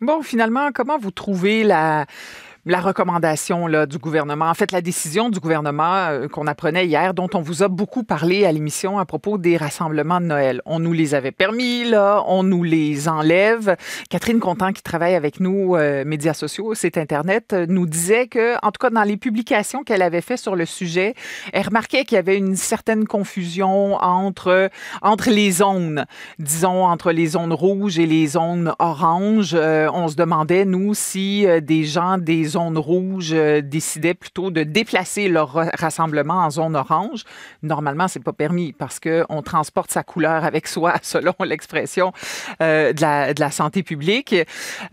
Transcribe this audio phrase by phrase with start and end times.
[0.00, 2.06] Bon, finalement, comment vous trouvez la
[2.66, 7.14] la recommandation là, du gouvernement, en fait la décision du gouvernement euh, qu'on apprenait hier,
[7.14, 10.60] dont on vous a beaucoup parlé à l'émission à propos des rassemblements de Noël.
[10.66, 13.76] On nous les avait permis, là, on nous les enlève.
[14.10, 18.56] Catherine Contant, qui travaille avec nous, euh, médias sociaux, site Internet, euh, nous disait que,
[18.62, 21.14] en tout cas, dans les publications qu'elle avait fait sur le sujet,
[21.54, 24.68] elle remarquait qu'il y avait une certaine confusion entre,
[25.00, 26.04] entre les zones,
[26.38, 29.54] disons, entre les zones rouges et les zones oranges.
[29.54, 35.28] on se demandait, nous, si des gens des zone rouge euh, décidaient plutôt de déplacer
[35.28, 37.24] leur rassemblement en zone orange.
[37.62, 42.12] Normalement, c'est pas permis parce qu'on transporte sa couleur avec soi, selon l'expression
[42.60, 44.34] euh, de, la, de, la, santé publique.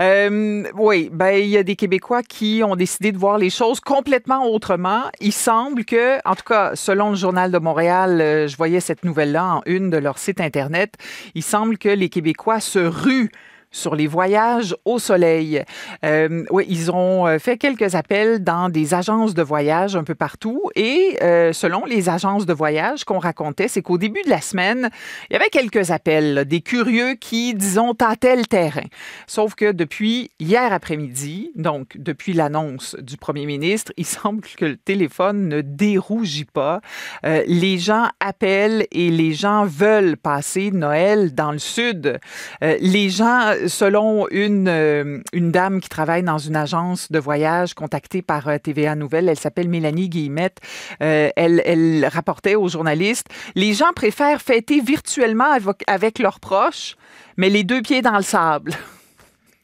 [0.02, 3.80] Euh, oui, ben il y a des Québécois qui ont décidé de voir les choses
[3.80, 5.04] complètement autrement.
[5.20, 9.46] Il semble que, en tout cas, selon le Journal de Montréal, je voyais cette nouvelle-là
[9.46, 10.96] en une de leur site Internet,
[11.36, 13.32] il semble que les Québécois se ruent
[13.72, 15.64] sur les voyages au soleil.
[16.06, 20.16] Euh, oui, ils ont euh, fait quelques appels dans des agences de voyage un peu
[20.16, 24.42] partout et euh, selon les agences de voyage qu'on racontait, c'est qu'au début de la
[24.42, 24.90] semaine,
[25.30, 28.86] il y avait quelques appels, des curieux qui, disons, tâtaient le terrain.
[29.28, 34.78] Sauf que depuis hier après-midi, donc depuis l'annonce du premier ministre, il semble que le
[34.78, 36.82] téléphone ne dérougit pas.
[37.24, 42.20] les gens appellent et les gens veulent passer Noël dans le sud.
[42.62, 48.22] les gens selon une, euh, une dame qui travaille dans une agence de voyage contactée
[48.22, 50.60] par euh, TVA Nouvelle, elle s'appelle Mélanie Guillemette,
[51.02, 56.96] euh, elle, rapportait aux journalistes, les gens préfèrent fêter virtuellement avec leurs proches,
[57.38, 58.72] mais les deux pieds dans le sable.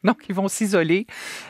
[0.03, 1.07] Donc, ils vont s'isoler,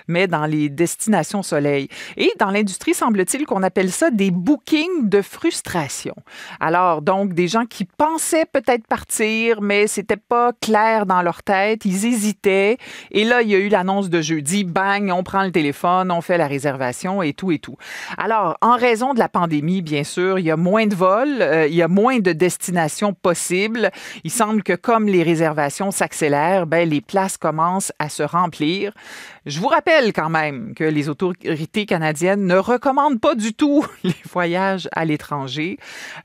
[0.07, 1.87] mais dans les destinations soleil.
[2.17, 6.15] Et dans l'industrie, semble-t-il qu'on appelle ça des bookings de frustration.
[6.59, 11.85] Alors, donc, des gens qui pensaient peut-être partir, mais c'était pas clair dans leur tête,
[11.85, 12.77] ils hésitaient.
[13.11, 16.21] Et là, il y a eu l'annonce de jeudi, bang, on prend le téléphone, on
[16.21, 17.75] fait la réservation et tout et tout.
[18.17, 21.67] Alors, en raison de la pandémie, bien sûr, il y a moins de vols, euh,
[21.67, 23.91] il y a moins de destinations possibles.
[24.23, 28.42] Il semble que comme les réservations s'accélèrent, ben, les places commencent à se rendre
[29.45, 34.15] je vous rappelle quand même que les autorités canadiennes ne recommandent pas du tout les
[34.31, 35.77] voyages à l'étranger.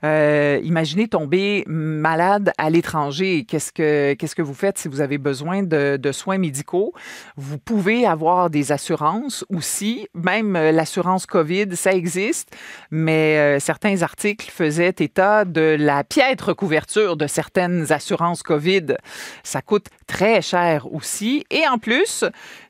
[0.03, 3.45] Euh, imaginez tomber malade à l'étranger.
[3.45, 6.93] Qu'est-ce que qu'est-ce que vous faites si vous avez besoin de, de soins médicaux?
[7.35, 10.07] Vous pouvez avoir des assurances aussi.
[10.13, 12.55] Même euh, l'assurance Covid, ça existe,
[12.91, 18.95] mais euh, certains articles faisaient état de la piètre couverture de certaines assurances Covid.
[19.43, 21.45] Ça coûte très cher aussi.
[21.51, 22.08] Et en plus,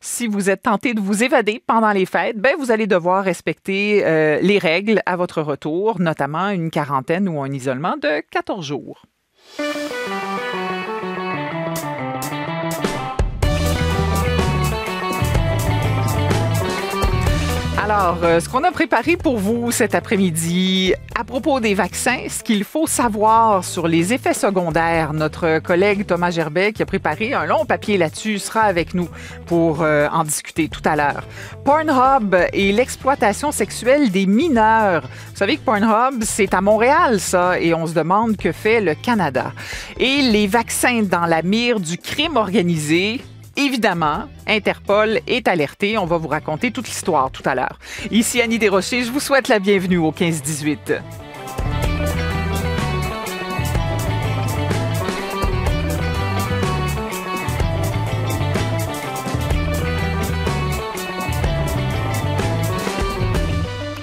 [0.01, 4.05] si vous êtes tenté de vous évader pendant les fêtes, ben, vous allez devoir respecter
[4.05, 9.03] euh, les règles à votre retour, notamment une quarantaine ou un isolement de 14 jours.
[17.81, 22.43] Alors, euh, ce qu'on a préparé pour vous cet après-midi, à propos des vaccins, ce
[22.43, 27.45] qu'il faut savoir sur les effets secondaires, notre collègue Thomas Gerbet, qui a préparé un
[27.45, 29.07] long papier là-dessus, sera avec nous
[29.45, 31.23] pour euh, en discuter tout à l'heure.
[31.63, 35.03] Pornhub et l'exploitation sexuelle des mineurs.
[35.03, 38.93] Vous savez que Pornhub, c'est à Montréal, ça, et on se demande que fait le
[38.93, 39.53] Canada.
[39.97, 43.21] Et les vaccins dans la mire du crime organisé,
[43.59, 45.97] Évidemment, Interpol est alerté.
[45.97, 47.77] On va vous raconter toute l'histoire tout à l'heure.
[48.09, 51.01] Ici Annie Desrochers, je vous souhaite la bienvenue au 15-18.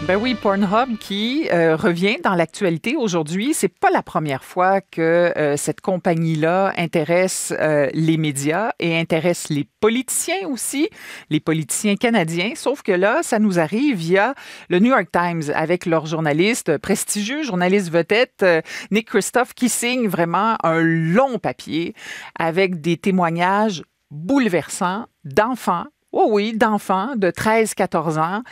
[0.06, 3.55] Ben oui, Pornhub qui euh, revient dans l'actualité aujourd'hui.
[3.55, 9.49] C'est pas la première fois que euh, cette compagnie-là intéresse euh, les médias et intéresse
[9.49, 10.89] les politiciens aussi,
[11.28, 12.53] les politiciens canadiens.
[12.55, 14.37] Sauf que là, ça nous arrive via
[14.69, 18.47] le New York Times avec leur journaliste prestigieux, journaliste vedette
[18.93, 21.94] Nick Christophe, qui signe vraiment un long papier
[22.38, 28.43] avec des témoignages bouleversants d'enfants oh oui, d'enfants de 13-14 ans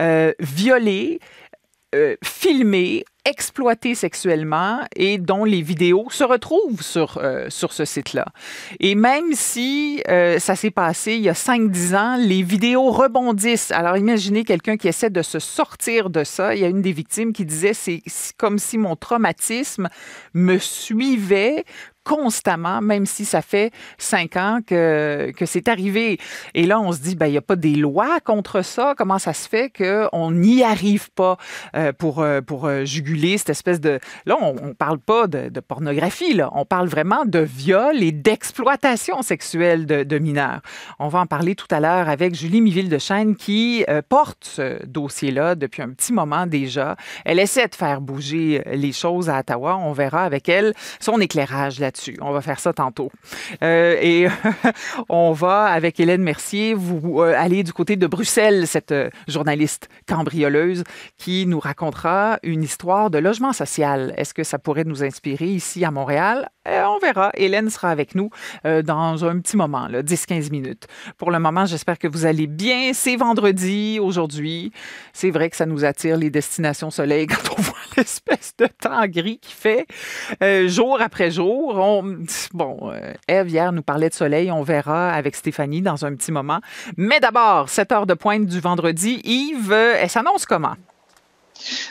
[0.00, 1.20] euh, violés,
[1.94, 8.26] euh, filmés, exploités sexuellement et dont les vidéos se retrouvent sur, euh, sur ce site-là.
[8.80, 10.02] Et même si
[10.38, 13.70] ça s'est passé il y a 5-10 ans, les vidéos rebondissent.
[13.70, 16.54] Alors imaginez quelqu'un qui essaie de se sortir de ça.
[16.54, 18.02] Il y a une des victimes qui disait, c'est
[18.36, 19.88] comme si mon traumatisme
[20.34, 21.64] me suivait
[22.04, 26.18] constamment, même si ça fait cinq ans que, que c'est arrivé.
[26.54, 28.94] Et là, on se dit, ben, il n'y a pas des lois contre ça.
[28.96, 31.36] Comment ça se fait qu'on n'y arrive pas
[31.74, 33.98] euh, pour, euh, pour euh, juguler cette espèce de...
[34.26, 36.50] Là, on ne parle pas de, pornographie, là.
[36.54, 40.60] on parle vraiment de viol et d'exploitation sexuelle de, mineurs.
[40.98, 44.84] On va en parler tout à l'heure avec Julie Miville de Chêne qui porte ce
[44.86, 46.96] dossier-là depuis un petit moment déjà.
[47.24, 49.76] Elle essaie de faire bouger les choses à Ottawa.
[49.76, 51.78] On verra avec elle son éclairage
[52.20, 53.10] On va faire ça tantôt.
[53.62, 54.28] Euh, et
[55.08, 59.88] on va, avec Hélène Mercier, vous euh, aller du côté de Bruxelles, cette euh, journaliste
[60.08, 60.84] cambrioleuse
[61.18, 64.14] qui nous racontera une histoire de logement social.
[64.16, 66.48] Est-ce que ça pourrait nous inspirer ici à Montréal?
[66.66, 67.30] on verra.
[67.34, 68.30] Hélène sera avec nous
[68.64, 70.86] dans un petit moment, 10-15 minutes.
[71.18, 72.92] Pour le moment, j'espère que vous allez bien.
[72.94, 74.72] C'est vendredi aujourd'hui.
[75.12, 79.06] C'est vrai que ça nous attire les destinations soleil quand on voit l'espèce de temps
[79.06, 79.86] gris qui fait
[80.68, 81.76] jour après jour.
[81.76, 82.92] On, bon,
[83.28, 84.50] Eve hier nous parlait de soleil.
[84.50, 86.60] On verra avec Stéphanie dans un petit moment.
[86.96, 89.20] Mais d'abord, cette heure de pointe du vendredi.
[89.24, 90.76] Yves, elle s'annonce comment?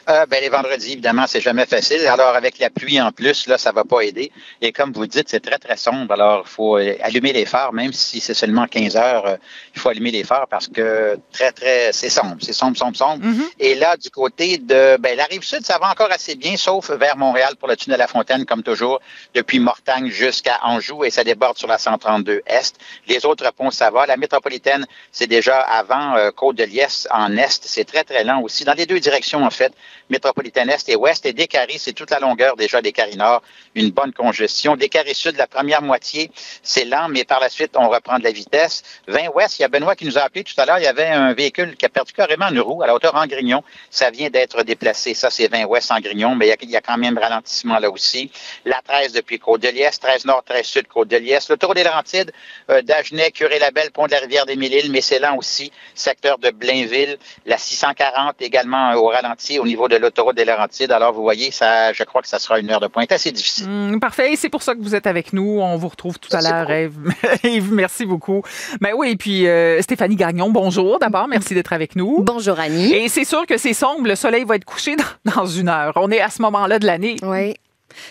[0.10, 2.06] Euh, ben, les vendredis, évidemment, c'est jamais facile.
[2.08, 4.32] Alors, avec la pluie en plus, là, ça va pas aider.
[4.62, 6.14] Et comme vous dites, c'est très, très sombre.
[6.14, 9.36] Alors, il faut euh, allumer les phares, même si c'est seulement 15 heures, euh,
[9.76, 12.38] il faut allumer les phares parce que très, très, c'est sombre.
[12.42, 13.26] C'est sombre, sombre, sombre.
[13.26, 13.52] Mm-hmm.
[13.60, 16.92] Et là, du côté de, ben, la rive sud, ça va encore assez bien, sauf
[16.92, 19.00] vers Montréal pour le tunnel de la Fontaine, comme toujours,
[19.34, 22.76] depuis Mortagne jusqu'à Anjou et ça déborde sur la 132 Est.
[23.08, 24.06] Les autres ponts, ça va.
[24.06, 27.62] La métropolitaine, c'est déjà avant Côte-de-Liesse en Est.
[27.66, 28.66] C'est très, très lent aussi.
[28.66, 29.74] Dans les deux directions, en fait,
[30.10, 31.26] métropolitaine Est et Ouest.
[31.26, 33.42] Et Descaries, c'est toute la longueur déjà des Nord,
[33.76, 34.76] une bonne congestion.
[34.76, 38.32] Descaries Sud, la première moitié, c'est lent, mais par la suite, on reprend de la
[38.32, 38.84] vitesse.
[39.08, 40.88] 20 Ouest, il y a Benoît qui nous a appelé tout à l'heure, il y
[40.88, 43.64] avait un véhicule qui a perdu carrément une roue à la hauteur en Grignon.
[43.90, 45.14] Ça vient d'être déplacé.
[45.14, 48.32] Ça, c'est 20 Ouest en Grignon, mais il y, a, quand même ralentissement là aussi.
[48.66, 51.50] La 13 depuis Côte-de-Liesse, 13 Nord, 13 Sud, Côte-de-Liesse.
[51.50, 52.32] Le Tour des Laurentides,
[52.70, 55.72] euh, d'Agenais, Curé-Labelle, Pont de la Rivière des Mille-Îles, mais c'est lent aussi.
[55.96, 60.92] Secteur de Blainville, la 640 également au ralenti au niveau de l'autoroute des Laurentides.
[60.92, 63.68] Alors, vous voyez, ça, je crois que ça sera une heure de pointe assez difficile.
[63.70, 64.34] Mmh, parfait.
[64.36, 65.60] C'est pour ça que vous êtes avec nous.
[65.62, 66.70] On vous retrouve tout à l'heure,
[67.44, 67.72] Eve.
[67.72, 68.42] merci beaucoup.
[68.82, 71.28] Ben oui, et puis euh, Stéphanie Gagnon, bonjour d'abord.
[71.28, 72.24] Merci d'être avec nous.
[72.24, 72.94] Bonjour, Annie.
[72.94, 74.08] Et c'est sûr que c'est sombre.
[74.08, 74.96] Le soleil va être couché
[75.26, 75.94] dans, dans une heure.
[75.96, 77.16] On est à ce moment-là de l'année.
[77.24, 77.56] Oui.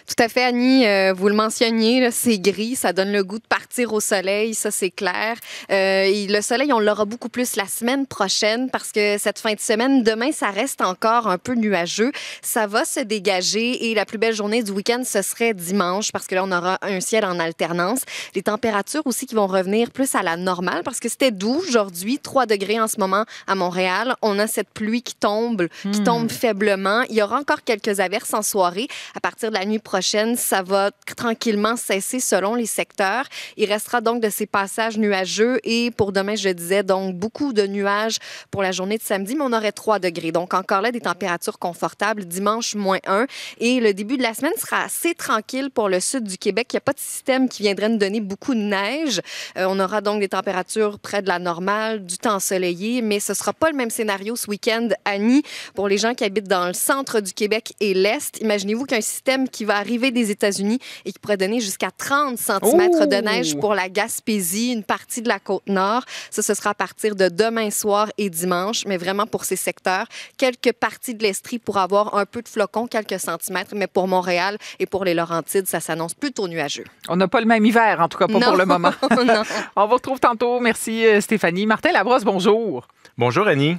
[0.07, 0.87] Tout à fait, Annie.
[0.87, 4.71] Euh, vous le mentionniez, c'est gris, ça donne le goût de partir au soleil, ça
[4.71, 5.37] c'est clair.
[5.71, 9.61] Euh, le soleil, on l'aura beaucoup plus la semaine prochaine parce que cette fin de
[9.61, 12.13] semaine, demain, ça reste encore un peu nuageux.
[12.43, 16.27] Ça va se dégager et la plus belle journée du week-end, ce serait dimanche parce
[16.27, 18.01] que là, on aura un ciel en alternance.
[18.35, 22.19] Les températures aussi qui vont revenir plus à la normale parce que c'était doux aujourd'hui,
[22.19, 24.17] 3 degrés en ce moment à Montréal.
[24.23, 26.05] On a cette pluie qui tombe, qui hmm.
[26.05, 27.03] tombe faiblement.
[27.11, 30.63] Il y aura encore quelques averses en soirée à partir de la nuit prochaine, ça
[30.63, 33.25] va tranquillement cesser selon les secteurs.
[33.57, 37.67] Il restera donc de ces passages nuageux et pour demain, je disais, donc beaucoup de
[37.67, 38.19] nuages
[38.51, 40.33] pour la journée de samedi, mais on aurait 3 degrés.
[40.33, 42.25] Donc encore là, des températures confortables.
[42.25, 43.27] Dimanche, moins 1.
[43.59, 46.69] Et le début de la semaine sera assez tranquille pour le sud du Québec.
[46.73, 49.21] Il n'y a pas de système qui viendrait nous donner beaucoup de neige.
[49.57, 53.33] Euh, on aura donc des températures près de la normale, du temps ensoleillé, mais ce
[53.33, 55.43] ne sera pas le même scénario ce week-end, Annie.
[55.75, 59.49] Pour les gens qui habitent dans le centre du Québec et l'Est, imaginez-vous qu'un système
[59.49, 63.75] qui va arriver des États-Unis et qui pourrait donner jusqu'à 30 cm de neige pour
[63.75, 66.03] la Gaspésie, une partie de la côte nord.
[66.31, 70.07] Ça, ce sera à partir de demain soir et dimanche, mais vraiment pour ces secteurs.
[70.37, 74.59] Quelques parties de l'Estrie pour avoir un peu de flocons, quelques centimètres, mais pour Montréal
[74.79, 76.85] et pour les Laurentides, ça s'annonce plutôt nuageux.
[77.09, 78.93] On n'a pas le même hiver, en tout cas pas pour le moment.
[79.77, 80.61] On vous retrouve tantôt.
[80.61, 81.67] Merci euh, Stéphanie.
[81.67, 82.89] Martin Labrosse, bonjour.
[83.19, 83.77] Bonjour Annie.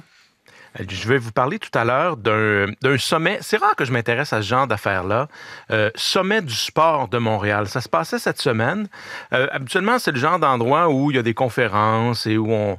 [0.78, 3.38] Je vais vous parler tout à l'heure d'un sommet.
[3.42, 5.28] C'est rare que je m'intéresse à ce genre d'affaires-là.
[5.70, 7.68] Euh, sommet du sport de Montréal.
[7.68, 8.88] Ça se passait cette semaine.
[9.32, 12.78] Euh, habituellement, c'est le genre d'endroit où il y a des conférences et où on.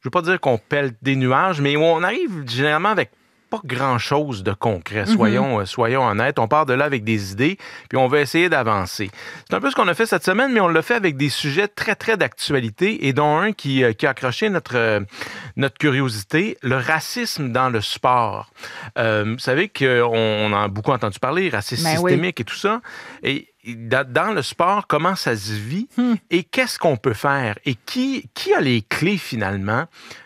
[0.00, 3.10] Je ne veux pas dire qu'on pèle des nuages, mais où on arrive généralement avec
[3.50, 5.16] pas grand-chose de concret, mhm.
[5.16, 6.38] soyons, euh, soyons honnêtes.
[6.38, 9.10] On part de là avec des idées, puis on va essayer d'avancer.
[9.48, 11.28] C'est un peu ce qu'on a fait cette semaine, mais on l'a fait avec des
[11.28, 15.00] sujets très, très d'actualité, et dont un qui, euh, qui a accroché notre, euh,
[15.56, 18.50] notre curiosité, le racisme dans le sport.
[18.96, 22.80] vous savez qu'on a beaucoup entendu parler, racisme ben systémique et tout ça.
[23.22, 26.14] Et dans le sport, comment ça se vit hmm.
[26.30, 29.84] et qu'est-ce qu'on peut faire et qui, qui a les clés finalement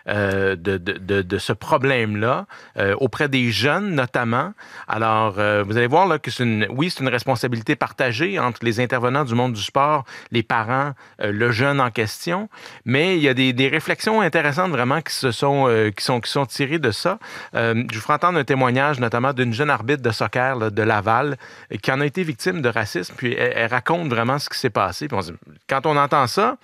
[0.08, 2.46] euh, de, de, de, ce problème-là
[2.76, 4.52] euh, auprès des jeunes notamment?
[4.88, 8.64] Alors, euh, vous allez voir là, que c'est une, oui, c'est une responsabilité partagée entre
[8.64, 12.48] les intervenants du monde du sport, les parents, le jeune en question,
[12.84, 16.30] mais il y a des, des réflexions intéressantes vraiment qui, se sont, qui, sont, qui
[16.30, 17.18] sont tirées de ça.
[17.54, 21.36] je vous ferai entendre un témoignage notamment d'une jeune arbitre de soccer de Laval
[21.82, 25.08] qui en a été victime de racisme, puis elle, raconte vraiment ce qui s'est passé.
[25.68, 26.56] quand on entend ça,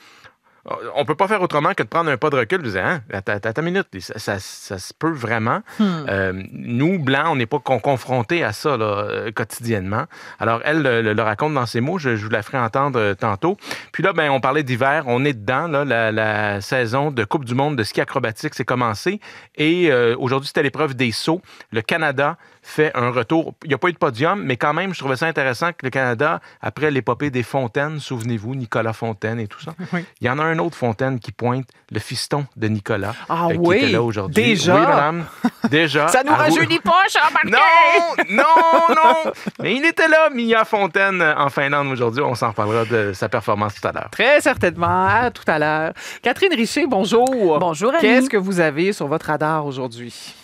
[0.95, 3.01] on peut pas faire autrement que de prendre un pas de recul de dire, hein,
[3.13, 5.61] attends, minute, ça, se peut vraiment.
[5.79, 5.85] Hmm.
[6.09, 10.05] Euh, nous, Blancs, on n'est pas confrontés à ça euh, quotidiennement.
[10.39, 13.57] Alors, elle le, raconte dans ses mots, je, vous la ferai entendre euh, tantôt.
[13.93, 17.55] Puis là, ben, on parlait d'hiver, on est dedans, la, la, saison de Coupe du
[17.55, 19.21] monde de ski acrobatique s'est commencée.
[19.57, 21.43] Et aujourd'hui, c'était l'épreuve des sauts.
[21.73, 23.55] Le Canada fait un retour.
[23.65, 25.85] Il n'y a pas eu de podium, mais quand même, je trouvais ça intéressant que
[25.85, 29.75] le Canada, après l'épopée des Fontaines, souvenez-vous, Nicolas Fontaine et tout ça,
[30.21, 33.57] il y en a un autre Fontaine qui pointe le fiston de Nicolas ah, euh,
[33.57, 34.35] qui était là aujourd'hui.
[34.43, 34.75] Déjà?
[34.75, 35.25] Oui, madame.
[35.71, 36.09] Déjà.
[36.09, 37.45] ça nous rajeunit pas, Jean-Marc!
[37.49, 39.33] Non, non, non!
[39.61, 42.23] Mais il était là, Mia Fontaine, en Finlande aujourd'hui.
[42.23, 44.09] On s'en reparlera de sa performance tout à l'heure.
[44.11, 45.07] Très certainement.
[45.07, 45.93] À tout à l'heure.
[46.23, 47.59] Catherine Richer, bonjour.
[47.59, 48.01] Bonjour, Annie.
[48.01, 50.35] Qu'est-ce que vous avez sur votre radar aujourd'hui?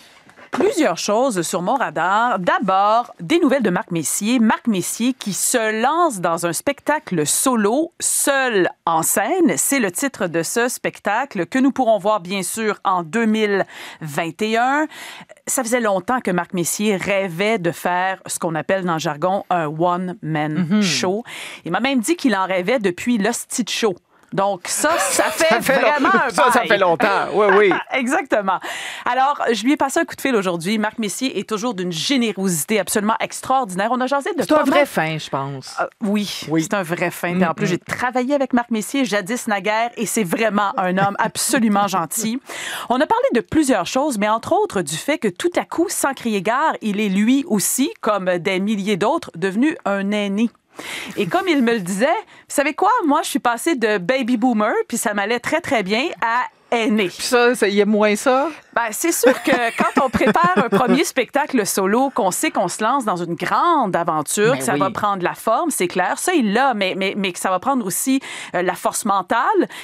[0.55, 2.39] Plusieurs choses sur mon radar.
[2.39, 4.39] D'abord, des nouvelles de Marc Messier.
[4.39, 9.57] Marc Messier qui se lance dans un spectacle solo, seul en scène.
[9.57, 14.87] C'est le titre de ce spectacle que nous pourrons voir bien sûr en 2021.
[15.45, 19.43] Ça faisait longtemps que Marc Messier rêvait de faire ce qu'on appelle dans le jargon
[19.49, 20.81] un one-man mm-hmm.
[20.81, 21.23] show.
[21.65, 23.95] Il m'a même dit qu'il en rêvait depuis l'Hostie Show.
[24.35, 27.27] Donc ça, ça fait, vraiment un Ça, ça fait longtemps.
[27.33, 27.73] Oui, oui.
[27.93, 28.59] Exactement.
[29.05, 30.77] Alors, je lui ai passé un coup de fil aujourd'hui.
[30.77, 33.89] Marc Messier est toujours d'une générosité absolument extraordinaire.
[33.91, 35.77] On a jasé de C'est un vrai fin, je pense.
[35.79, 36.63] Euh, oui, oui.
[36.63, 37.41] c'est un vrai fin.
[37.41, 41.87] en plus, j'ai travaillé avec Marc Messier jadis naguère et c'est vraiment un homme absolument
[41.87, 42.39] gentil.
[42.89, 45.87] On a parlé de plusieurs choses, mais entre autres du fait que tout à coup,
[45.87, 50.49] sans crier gare, il est lui aussi, comme des milliers d'autres, devenu un aîné.
[51.17, 52.91] Et comme il me le disait, vous savez quoi?
[53.05, 56.43] Moi, je suis passée de baby boomer, puis ça m'allait très, très bien, à
[56.75, 57.07] aîné.
[57.07, 58.49] Puis ça, il y a moins ça?
[58.75, 62.83] Ben, c'est sûr que quand on prépare un premier spectacle solo, qu'on sait qu'on se
[62.83, 66.19] lance dans une grande aventure, ben que ça va prendre la forme, c'est clair.
[66.19, 68.19] Ça, il l'a, mais, mais, mais que ça va prendre aussi
[68.53, 69.39] euh, la force mentale.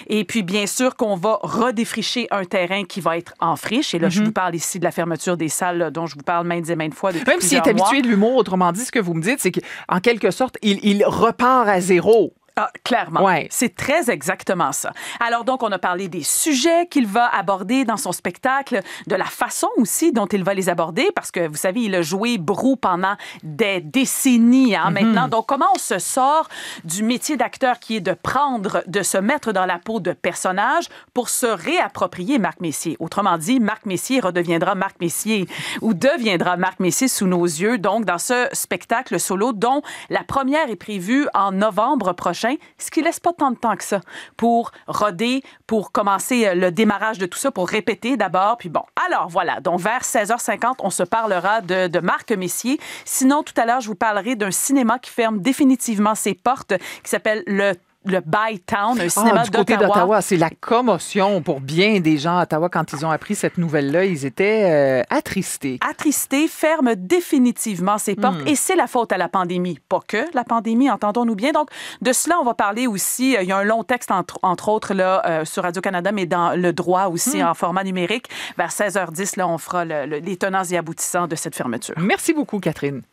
[0.07, 3.93] Et puis, bien sûr, qu'on va redéfricher un terrain qui va être en friche.
[3.93, 4.25] Et là, je mhm.
[4.25, 6.93] vous parle ici de la fermeture des salles dont je vous parle maintes et maintes
[6.93, 9.39] fois depuis Même s'il est habitué de l'humour, autrement dit, ce que vous me dites,
[9.39, 12.33] c'est qu'en quelque sorte, il, il repart à zéro.
[12.61, 13.23] Ah, clairement.
[13.23, 13.47] Ouais.
[13.49, 14.93] C'est très exactement ça.
[15.19, 19.25] Alors donc, on a parlé des sujets qu'il va aborder dans son spectacle, de la
[19.25, 22.75] façon aussi dont il va les aborder, parce que vous savez, il a joué Brou
[22.75, 24.93] pendant des décennies hein, mhm.
[24.93, 25.27] maintenant.
[25.27, 26.49] Donc, comment on se sort
[26.83, 30.85] du métier d'acteur qui est de prendre, de se mettre dans la peau de personnage
[31.15, 32.95] pour se réapproprier Marc Messier?
[32.99, 35.47] Autrement dit, Marc Messier redeviendra Marc Messier
[35.81, 40.69] ou deviendra Marc Messier sous nos yeux, donc dans ce spectacle solo dont la première
[40.69, 44.01] est prévue en novembre prochain ce qui laisse pas tant de temps que ça
[44.37, 48.57] pour roder, pour commencer euh, le démarrage de tout ça, pour répéter d'abord.
[48.57, 52.79] Puis bon, alors voilà, donc vers 16h50, on se parlera de, de Marc Messier.
[53.05, 57.09] Sinon, tout à l'heure, je vous parlerai d'un cinéma qui ferme définitivement ses portes, qui
[57.09, 57.73] s'appelle le
[58.05, 60.21] le Bytown, un cinéma ah, du côté d'Ottawa.
[60.21, 64.05] C'est la commotion pour bien des gens à Ottawa quand ils ont appris cette nouvelle-là.
[64.05, 65.79] Ils étaient euh, attristés.
[65.87, 68.41] Attristés, ferme définitivement ses portes.
[68.41, 68.47] Hmm.
[68.47, 69.79] Et c'est la faute à la pandémie.
[69.87, 71.51] Pas que la pandémie, entendons-nous bien.
[71.51, 71.69] Donc,
[72.01, 73.37] de cela, on va parler aussi.
[73.37, 76.25] Euh, il y a un long texte, entre, entre autres, là, euh, sur Radio-Canada, mais
[76.25, 77.47] dans le droit aussi, hmm.
[77.47, 78.27] en format numérique.
[78.57, 81.95] Vers 16h10, là, on fera les tenants et aboutissants de cette fermeture.
[81.97, 83.03] Merci beaucoup, Catherine.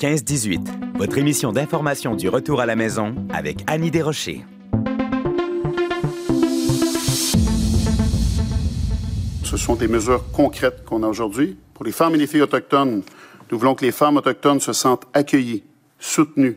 [0.00, 4.46] 15-18, votre émission d'information du retour à la maison avec Annie Desrochers.
[9.44, 11.58] Ce sont des mesures concrètes qu'on a aujourd'hui.
[11.74, 13.02] Pour les femmes et les filles autochtones,
[13.52, 15.64] nous voulons que les femmes autochtones se sentent accueillies,
[15.98, 16.56] soutenues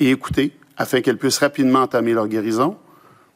[0.00, 2.78] et écoutées afin qu'elles puissent rapidement entamer leur guérison.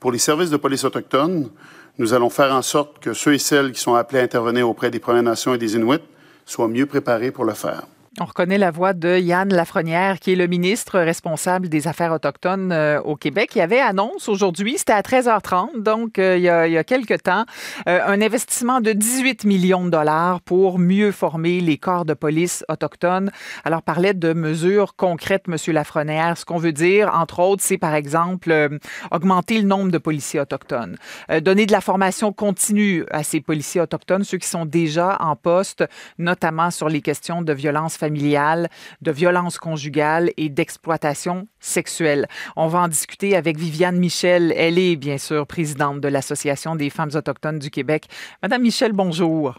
[0.01, 1.51] Pour les services de police autochtones,
[1.99, 4.91] nous allons faire en sorte que ceux et celles qui sont appelés à intervenir auprès
[4.91, 6.01] des Premières Nations et des Inuits
[6.47, 7.83] soient mieux préparés pour le faire.
[8.21, 12.71] On reconnaît la voix de Yann Lafrenière, qui est le ministre responsable des Affaires autochtones
[12.71, 13.53] euh, au Québec.
[13.55, 16.77] Il y avait annonce aujourd'hui, c'était à 13h30, donc euh, il, y a, il, y
[16.77, 17.47] a, quelques temps,
[17.89, 22.67] euh, un investissement de 18 millions de dollars pour mieux former les corps de police
[22.69, 23.31] autochtones.
[23.65, 26.37] Alors, parlait de mesures concrètes, Monsieur Lafrenière.
[26.37, 28.79] Ce qu'on veut dire, entre autres, c'est par exemple
[29.11, 30.99] augmenter le nombre de policiers autochtones,
[31.41, 35.85] donner de la formation continue à ces policiers autochtones, ceux qui sont déjà en poste,
[36.19, 38.69] notamment sur les questions de violence familiale,
[39.01, 42.27] de violence conjugale et d'exploitation sexuelle.
[42.57, 44.53] On va en discuter avec Viviane Michel.
[44.57, 48.09] Elle est bien sûr présidente de l'Association des femmes autochtones du Québec.
[48.43, 49.55] Madame Michel, bonjour.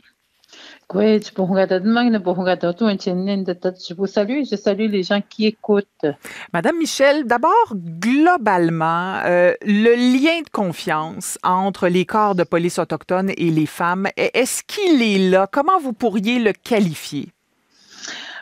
[3.88, 6.06] Je vous salue et je salue les gens qui écoutent.
[6.54, 13.32] Madame Michel, d'abord, globalement, euh, le lien de confiance entre les corps de police autochtones
[13.38, 15.48] et les femmes, est-ce qu'il est là?
[15.52, 17.33] Comment vous pourriez le qualifier?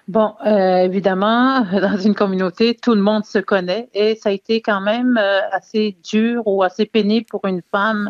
[0.08, 4.62] Bon, euh, évidemment, dans une communauté, tout le monde se connaît et ça a été
[4.62, 8.10] quand même euh, assez dur ou assez pénible pour une femme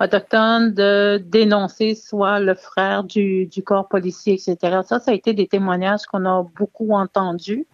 [0.00, 4.80] autochtone de dénoncer soit le frère du, corps policier, etc.
[4.84, 7.66] Ça, ça a été des témoignages qu'on a beaucoup entendus.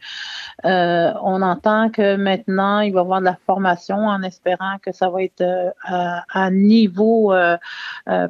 [0.65, 4.93] Euh, on entend que maintenant, il va y avoir de la formation en espérant que
[4.93, 5.45] ça va être
[5.85, 7.33] à, niveau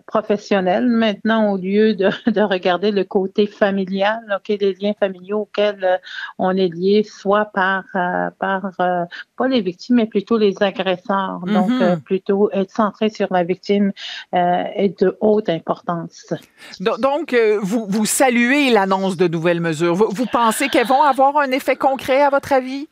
[0.07, 5.85] professionnel maintenant au lieu de, de, regarder le côté familial, ok, les liens familiaux auxquels
[5.85, 5.97] euh,
[6.39, 9.05] on est lié, soit par, euh, par euh,
[9.37, 11.41] pas les victimes, mais plutôt les agresseurs.
[11.47, 12.01] Donc, mm-hmm.
[12.01, 13.93] plutôt être centré sur la victime
[14.33, 16.33] est de haute importance.
[16.81, 19.95] Donc, vous, vous saluez l'annonce de nouvelles mesures.
[19.95, 22.89] vous pensez qu'elles vont avoir un effet concret, à votre avis?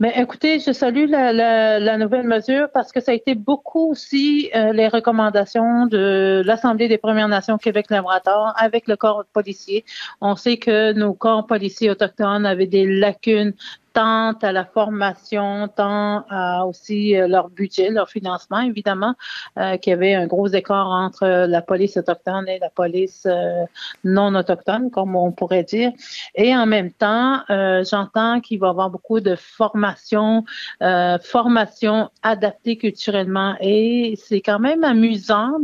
[0.00, 4.72] Mais écoutez, je salue la, nouvelle mesure parce que ça a été beaucoup aussi euh,
[4.72, 9.84] les recommandations de l'Assemblée des Premières Nations Québec-Labrador avec le corps policier.
[10.20, 13.54] On sait que nos corps policiers autochtones avaient des lacunes
[13.98, 19.14] tant à la formation, tant à aussi euh, leur budget, leur financement, évidemment,
[19.58, 23.64] euh, qu'il y avait un gros écart entre la police autochtone et la police euh,
[24.04, 25.90] non autochtone, comme on pourrait dire.
[26.36, 30.44] Et en même temps, euh, j'entends qu'il va y avoir beaucoup de formation,
[30.80, 33.56] euh, formation adaptée culturellement.
[33.60, 35.58] Et c'est quand même amusant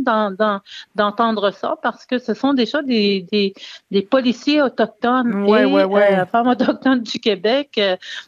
[0.95, 3.53] d'entendre ça parce que ce sont déjà des, des,
[3.91, 6.25] des policiers autochtones ouais, et ouais, ouais.
[6.25, 7.79] femmes autochtones du Québec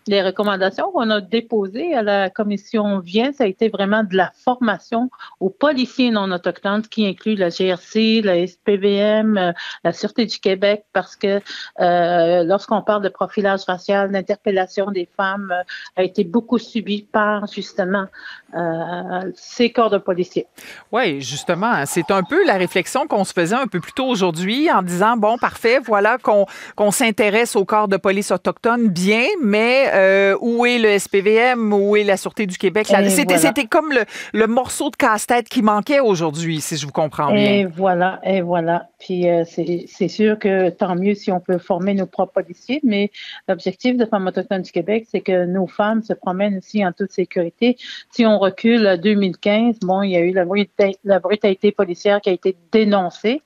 [0.08, 4.32] les recommandations qu'on a déposées à la commission vient, ça a été vraiment de la
[4.44, 9.52] formation aux policiers non autochtones, qui inclut la GRC, la SPVM, euh,
[9.84, 11.42] la Sûreté du Québec, parce que
[11.80, 15.64] euh, lorsqu'on parle de profilage racial, l'interpellation des femmes euh,
[15.96, 18.06] a été beaucoup subie par justement
[19.36, 20.48] ces corps de policiers.
[20.92, 24.72] Oui, justement, c'est un peu la réflexion qu'on se faisait un peu plus tôt aujourd'hui
[24.72, 30.38] en disant, bon, parfait, voilà qu'on s'intéresse aux corps de police autochtones, bien, mais euh,
[30.42, 32.88] où est le SPVM, où est la Sûreté du Québec?
[32.88, 33.54] C'était voilà.
[33.70, 34.02] comme le,
[34.34, 37.44] le, morceau de casse-tête qui manquait aujourd'hui, si je vous comprends bien.
[37.44, 38.90] Et voilà, et voilà.
[39.00, 43.12] Puis euh, c'est sûr que tant mieux si on peut former nos propres policiers, mais
[43.48, 47.12] l'objectif de Femmes autochtones du Québec, c'est que nos femmes se promènent aussi en toute
[47.12, 47.78] sécurité.
[48.12, 52.22] Si on recule à 2015, bon, il y a eu la brutalité, la brutalité policière
[52.22, 53.42] qui a été dénoncée.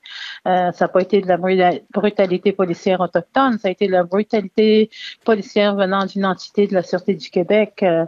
[0.46, 4.04] Euh, ça n'a pas été de la brutalité policière autochtone, ça a été de la
[4.04, 4.90] brutalité
[5.24, 7.82] policière venant d'une de la Sûreté du Québec.
[7.82, 8.04] Euh,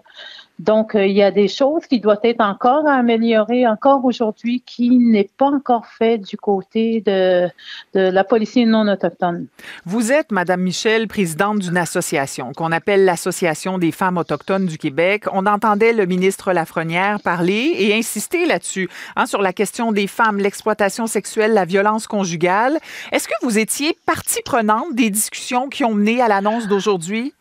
[0.61, 4.99] donc, euh, il y a des choses qui doivent être encore améliorées, encore aujourd'hui, qui
[4.99, 7.49] n'est pas encore fait du côté de,
[7.95, 9.47] la police non autochtone.
[9.85, 15.25] Vous êtes, Madame Michel, présidente d'une association qu'on appelle l'Association des femmes autochtones du Québec.
[15.33, 20.39] On entendait le ministre Lafrenière parler et insister là-dessus, hein, sur la question des femmes,
[20.39, 22.79] l'exploitation sexuelle, la violence conjugale.
[23.11, 27.35] Est-ce que vous étiez partie prenante des discussions qui ont mené à l'annonce d'aujourd'hui?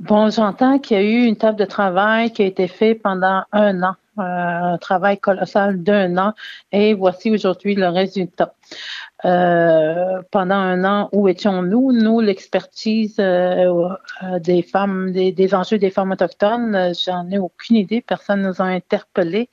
[0.00, 3.44] Bon, j'entends qu'il y a eu une table de travail qui a été faite pendant
[3.52, 4.22] un an, euh,
[4.74, 6.34] un travail colossal d'un an,
[6.72, 8.54] et voici aujourd'hui le résultat.
[9.24, 11.92] Euh, pendant un an, où étions-nous?
[11.92, 13.88] Nous, l'expertise euh,
[14.40, 18.60] des femmes, des, des, enjeux des femmes autochtones, j'en ai aucune idée, personne ne nous
[18.60, 19.48] a interpellés.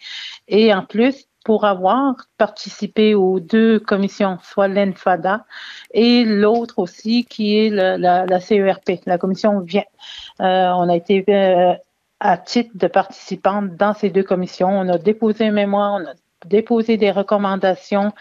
[0.48, 5.46] Et en plus, pour avoir participé aux deux commissions, soit l'ENFADA
[5.92, 9.84] et l'autre aussi qui est la, CERP, la commission vient.
[10.42, 11.74] Euh, on a été euh,
[12.20, 14.70] à titre de participante dans ces deux commissions.
[14.70, 16.14] On a déposé un mémoire, on a
[16.46, 18.14] déposé des recommandations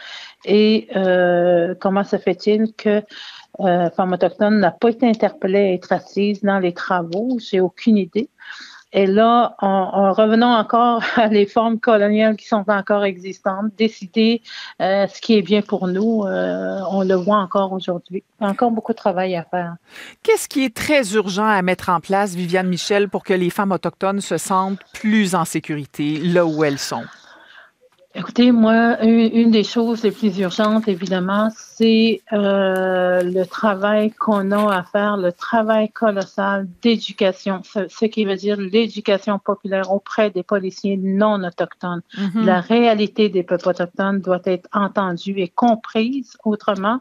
[0.45, 3.03] et euh, comment se fait-il que
[3.59, 7.37] Femme autochtone n'a pas été interpellée à être assise dans les travaux?
[7.39, 8.31] J'ai aucune idée.
[8.93, 14.43] Et là, en, en, revenant encore à les formes coloniales qui sont encore existantes, décider
[14.81, 18.25] euh, ce qui est bien pour nous, euh, on le voit encore aujourd'hui.
[18.41, 19.77] Encore beaucoup de travail à faire.
[20.23, 23.73] Qu'est-ce qui est très urgent à mettre en place, Viviane Michel, pour que les femmes
[23.73, 27.05] autochtones se sentent plus en sécurité là où elles sont?
[28.13, 34.79] Écoutez, moi, une, des choses les plus urgentes, évidemment, c'est euh, le travail qu'on a
[34.79, 40.43] à faire, le travail colossal d'éducation, ce, ce, qui veut dire l'éducation populaire auprès des
[40.43, 42.03] policiers non autochtones.
[42.19, 42.45] Mm -hmm.
[42.45, 46.99] La réalité des peuples autochtones doit être entendue et comprise autrement.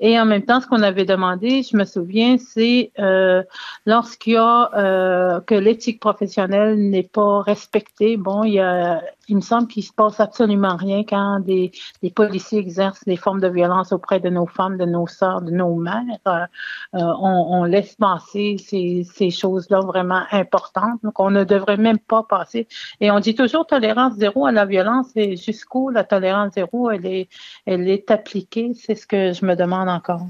[0.00, 3.42] Et en même temps, ce qu'on avait demandé, je me souviens, c'est euh,
[3.84, 9.36] lorsqu'il y a euh, que l'éthique professionnelle n'est pas respectée, bon, il y a, il
[9.36, 11.70] me semble qu'il se passe absolument rien quand des,
[12.02, 15.50] des, policiers exercent des formes de violence auprès de nos femmes, de nos sœurs, de
[15.50, 16.02] nos mères.
[16.26, 16.46] Euh,
[16.94, 20.98] on, on, laisse passer ces, ces choses-là vraiment importantes.
[21.04, 22.66] Donc, on ne devrait même pas passer.
[23.00, 25.08] Et on dit toujours tolérance zéro à la violence.
[25.14, 27.28] Et jusqu'où la tolérance zéro, elle est,
[27.66, 28.72] elle est appliquée?
[28.74, 30.26] C'est ce que je me demande encore.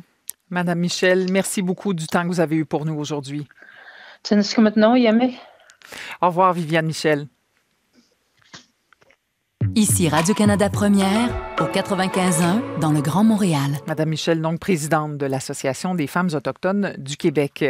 [0.51, 3.46] Madame Michel, merci beaucoup du temps que vous avez eu pour nous aujourd'hui.
[4.61, 4.94] maintenant,
[6.20, 7.27] Au revoir, Viviane Michel.
[9.77, 11.29] Ici Radio-Canada Première
[11.61, 13.70] au 95.1 dans le Grand Montréal.
[13.87, 17.64] Madame Michel, donc présidente de l'Association des femmes autochtones du Québec.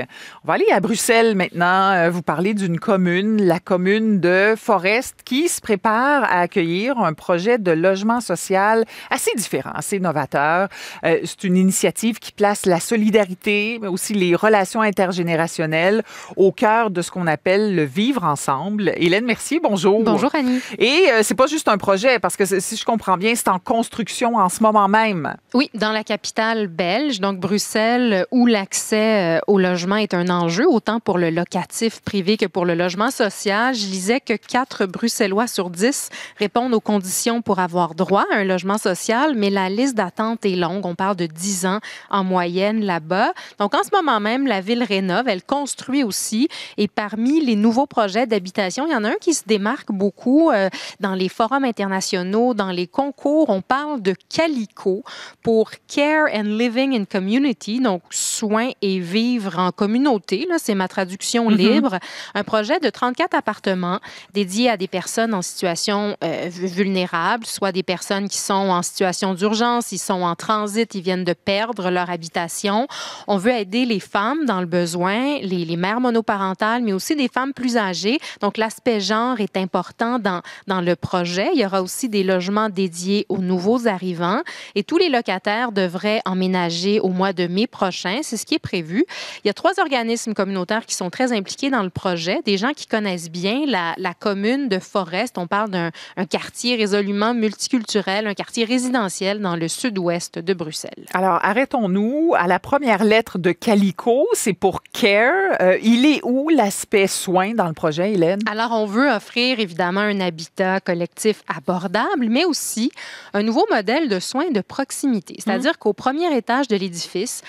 [0.44, 5.16] On va aller à Bruxelles maintenant, euh, vous parler d'une commune, la commune de Forest,
[5.24, 10.68] qui se prépare à accueillir un projet de logement social assez différent, assez novateur.
[11.04, 16.04] Euh, c'est une initiative qui place la solidarité, mais aussi les relations intergénérationnelles
[16.36, 18.92] au cœur de ce qu'on appelle le vivre ensemble.
[18.96, 20.04] Hélène Mercier, bonjour.
[20.04, 20.60] Bonjour Annie.
[20.78, 23.58] Et euh, c'est pas juste un projet, parce que si je comprends bien, c'est en
[23.58, 25.34] construction en ce moment même.
[25.54, 30.68] Oui, dans la capitale belge, donc Bruxelles, où l'accès euh, au logement est un enjeu,
[30.68, 33.74] autant pour le locatif privé que pour le logement social.
[33.74, 38.44] Je lisais que 4 Bruxellois sur 10 répondent aux conditions pour avoir droit à un
[38.44, 40.84] logement social, mais la liste d'attente est longue.
[40.84, 43.32] On parle de 10 ans en moyenne là-bas.
[43.58, 46.48] Donc, en ce moment même, la ville rénove, elle construit aussi.
[46.76, 50.50] Et parmi les nouveaux projets d'habitation, il y en a un qui se démarque beaucoup
[50.50, 50.68] euh,
[51.00, 53.48] dans les forums internationaux, dans les concours.
[53.48, 55.02] On parle de Calico
[55.42, 60.46] pour Care and Living in Community, donc soins et vivre en communauté.
[60.48, 61.56] Là, c'est ma traduction mm-hmm.
[61.56, 61.98] libre.
[62.34, 64.00] Un projet de 34 appartements
[64.34, 69.34] dédiés à des personnes en situation euh, vulnérable, soit des personnes qui sont en situation
[69.34, 72.86] d'urgence, ils sont en transit, ils viennent de perdre leur habitation.
[73.26, 77.28] On veut aider les femmes dans le besoin, les, les mères monoparentales, mais aussi des
[77.28, 78.18] femmes plus âgées.
[78.40, 81.50] Donc, l'aspect genre est important dans, dans le projet.
[81.54, 84.40] Il y aura aussi des logements dédiés aux nouveaux arrivants
[84.74, 88.20] et tous les locataires devraient emménager au mois de mai prochain.
[88.22, 89.04] C'est ce qui est prévu.
[89.44, 92.72] Il y a trois organismes communautaires qui sont très impliqués dans le projet, des gens
[92.74, 95.38] qui connaissent bien la, la commune de Forest.
[95.38, 95.90] On parle d'un
[96.28, 101.06] quartier résolument multiculturel, un quartier résidentiel dans le sud-ouest de Bruxelles.
[101.14, 105.32] Alors, arrêtons-nous à la première lettre de Calico, c'est pour Care.
[105.60, 108.40] Euh, il est où l'aspect soin dans le projet, Hélène?
[108.50, 112.90] Alors, on veut offrir évidemment un habitat collectif abordable, mais aussi
[113.34, 115.36] un nouveau modèle de soins de proximité.
[115.38, 115.80] C'est-à-dire mmh.
[115.80, 117.42] qu'au premier étage de l'édifice,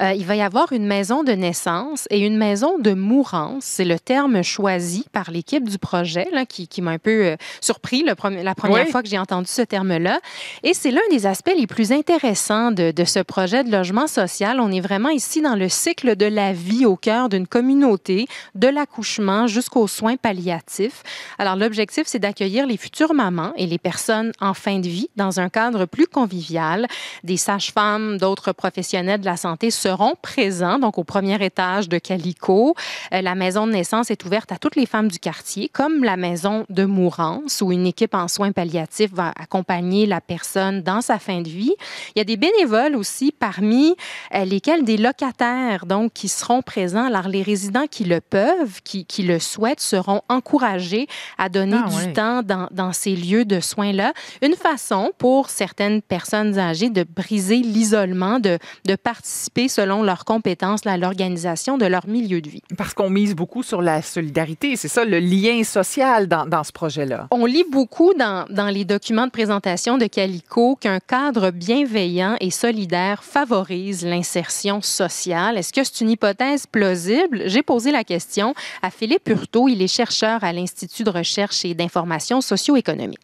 [0.00, 3.64] euh, il va y avoir une maison de naissance et une maison de mourance.
[3.64, 7.36] C'est le terme choisi par l'équipe du projet là, qui, qui m'a un peu euh,
[7.60, 10.20] surpris le la première fois que j'ai entendu ce terme-là.
[10.62, 14.60] Et c'est l'un des aspects les plus intéressants de, de ce projet de logement social.
[14.60, 18.68] On est vraiment ici dans le cycle de la vie au cœur d'une communauté, de
[18.68, 21.02] l'accouchement jusqu'aux soins palliatifs.
[21.38, 25.40] Alors l'objectif, c'est d'accueillir les futures mamans et les personnes en fin de vie dans
[25.40, 26.86] un cadre plus convivial.
[27.24, 32.74] Des sages-femmes, d'autres professionnels de la santé seront présents, donc au premier étage de Calico.
[33.12, 36.16] Euh, la maison de naissance est ouverte à toutes les femmes du quartier, comme la
[36.16, 41.18] maison de mourance, où une équipe en soins palliatifs va accompagner la personne dans sa
[41.18, 41.74] fin de vie.
[42.14, 43.94] Il y a des bénévoles aussi, parmi
[44.34, 47.06] euh, lesquels des locataires, donc, qui seront présents.
[47.06, 51.06] Alors, les résidents qui le peuvent, qui, qui le souhaitent, seront encouragés
[51.36, 54.12] à donner ah du temps dans, dans ces lieux de soins-là.
[54.42, 60.86] Une façon pour certaines personnes âgées de briser l'isolement, de, de participer selon leurs compétences
[60.86, 62.62] à l'organisation de leur milieu de vie.
[62.76, 66.72] Parce qu'on mise beaucoup sur la solidarité, c'est ça, le lien social dans, dans ce
[66.72, 67.28] projet-là.
[67.30, 72.50] On lit beaucoup dans, dans les documents de présentation de Calico qu'un cadre bienveillant et
[72.50, 75.58] solidaire favorise l'insertion sociale.
[75.58, 77.42] Est-ce que c'est une hypothèse plausible?
[77.46, 79.68] J'ai posé la question à Philippe Hurtaud.
[79.68, 83.17] Il est chercheur à l'Institut de recherche et d'information socio-économique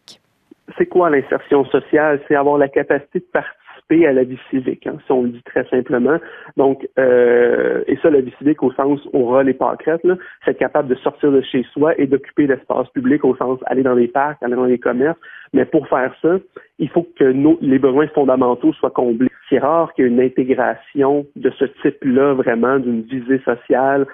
[0.77, 2.21] c'est quoi l'insertion sociale?
[2.27, 5.43] C'est avoir la capacité de participer à la vie civique, hein, si on le dit
[5.43, 6.17] très simplement.
[6.57, 10.01] Donc, euh, et ça, la vie civique au sens aura les pâquerettes,
[10.43, 13.83] c'est être capable de sortir de chez soi et d'occuper l'espace public au sens aller
[13.83, 15.19] dans les parcs, aller dans les commerces.
[15.53, 16.37] Mais pour faire ça,
[16.79, 19.29] il faut que nos, les besoins fondamentaux soient comblés.
[19.49, 24.07] C'est rare qu'il y ait une intégration de ce type-là, vraiment, d'une visée sociale,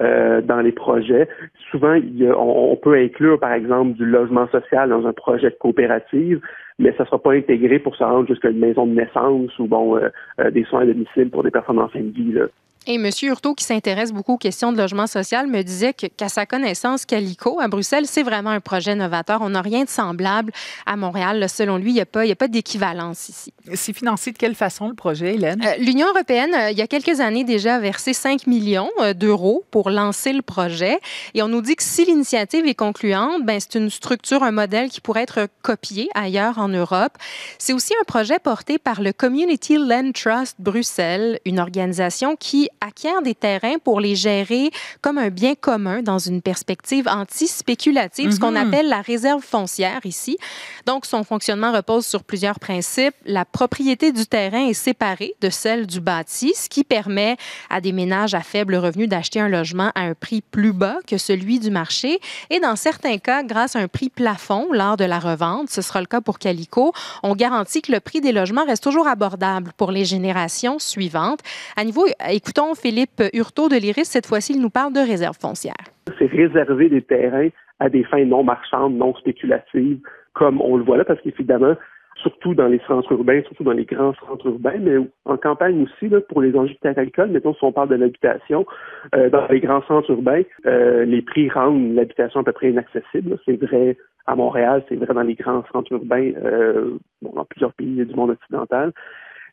[0.00, 1.28] euh, dans les projets.
[1.70, 1.98] Souvent,
[2.36, 6.40] on, peut inclure, par exemple, du logement social dans un projet de coopérative,
[6.78, 9.66] mais ça ne sera pas intégré pour se rendre jusqu'à une maison de naissance ou
[9.66, 10.08] bon euh,
[10.40, 12.32] euh, des soins à domicile pour des personnes en fin de vie.
[12.32, 12.46] Là.
[12.90, 13.10] Et M.
[13.20, 17.60] Hurtaud, qui s'intéresse beaucoup aux questions de logement social, me disait qu'à sa connaissance, Calico,
[17.60, 19.42] à Bruxelles, c'est vraiment un projet novateur.
[19.42, 20.52] On n'a rien de semblable
[20.86, 21.46] à Montréal.
[21.50, 23.52] selon lui, il n'y a pas, pas d'équivalence ici.
[23.74, 25.62] C'est financé de quelle façon, le projet, Hélène?
[25.66, 29.12] Euh, L'Union européenne, euh, il y a quelques années déjà, a versé 5 millions euh,
[29.12, 30.98] d'euros pour lancer le projet.
[31.34, 34.88] Et on nous dit que si l'initiative est concluante, ben, c'est une structure, un modèle
[34.88, 37.18] qui pourrait être copié ailleurs en Europe.
[37.58, 43.22] C'est aussi un projet porté par le Community Land Trust Bruxelles, une organisation qui acquiert
[43.22, 48.52] des terrains pour les gérer comme un bien commun dans une perspective anti-spéculative, ce qu'on
[48.52, 48.68] mhm.
[48.68, 50.38] appelle la réserve foncière ici.
[50.86, 53.14] Donc, son fonctionnement repose sur plusieurs principes.
[53.24, 57.36] La propriété du terrain est séparée de celle du bâti, ce qui permet
[57.70, 61.18] à des ménages à faible revenu d'acheter un logement à un prix plus bas que
[61.18, 62.20] celui du marché.
[62.50, 66.00] Et dans certains cas, grâce à un prix plafond lors de la revente, ce sera
[66.00, 69.92] le cas pour Calico, on garantit que le prix des logements reste toujours abordable pour
[69.92, 71.40] les générations suivantes.
[71.76, 74.04] À niveau, écoutons Philippe Hurtaud de l'IRIS.
[74.04, 75.74] Cette fois-ci, il nous parle de réserve foncière.
[76.18, 77.48] C'est réserver des terrains
[77.80, 80.00] à des fins non marchandes, non spéculatives,
[80.32, 81.74] comme on le voit là, parce qu'évidemment,
[82.22, 86.12] surtout dans les centres urbains, surtout dans les grands centres urbains, mais en campagne aussi,
[86.28, 88.66] pour les enjeux de terre agricole, mettons si on parle de l'habitation,
[89.14, 93.38] euh, dans les grands centres urbains, euh, les prix rendent l'habitation à peu près inaccessible.
[93.44, 98.04] C'est vrai à Montréal, c'est vrai dans les grands centres urbains, euh, dans plusieurs pays
[98.04, 98.92] du monde occidental.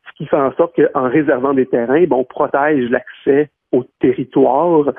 [0.07, 4.93] Ce qui fait en sorte qu'en réservant des terrains, on protège l'accès au territoire.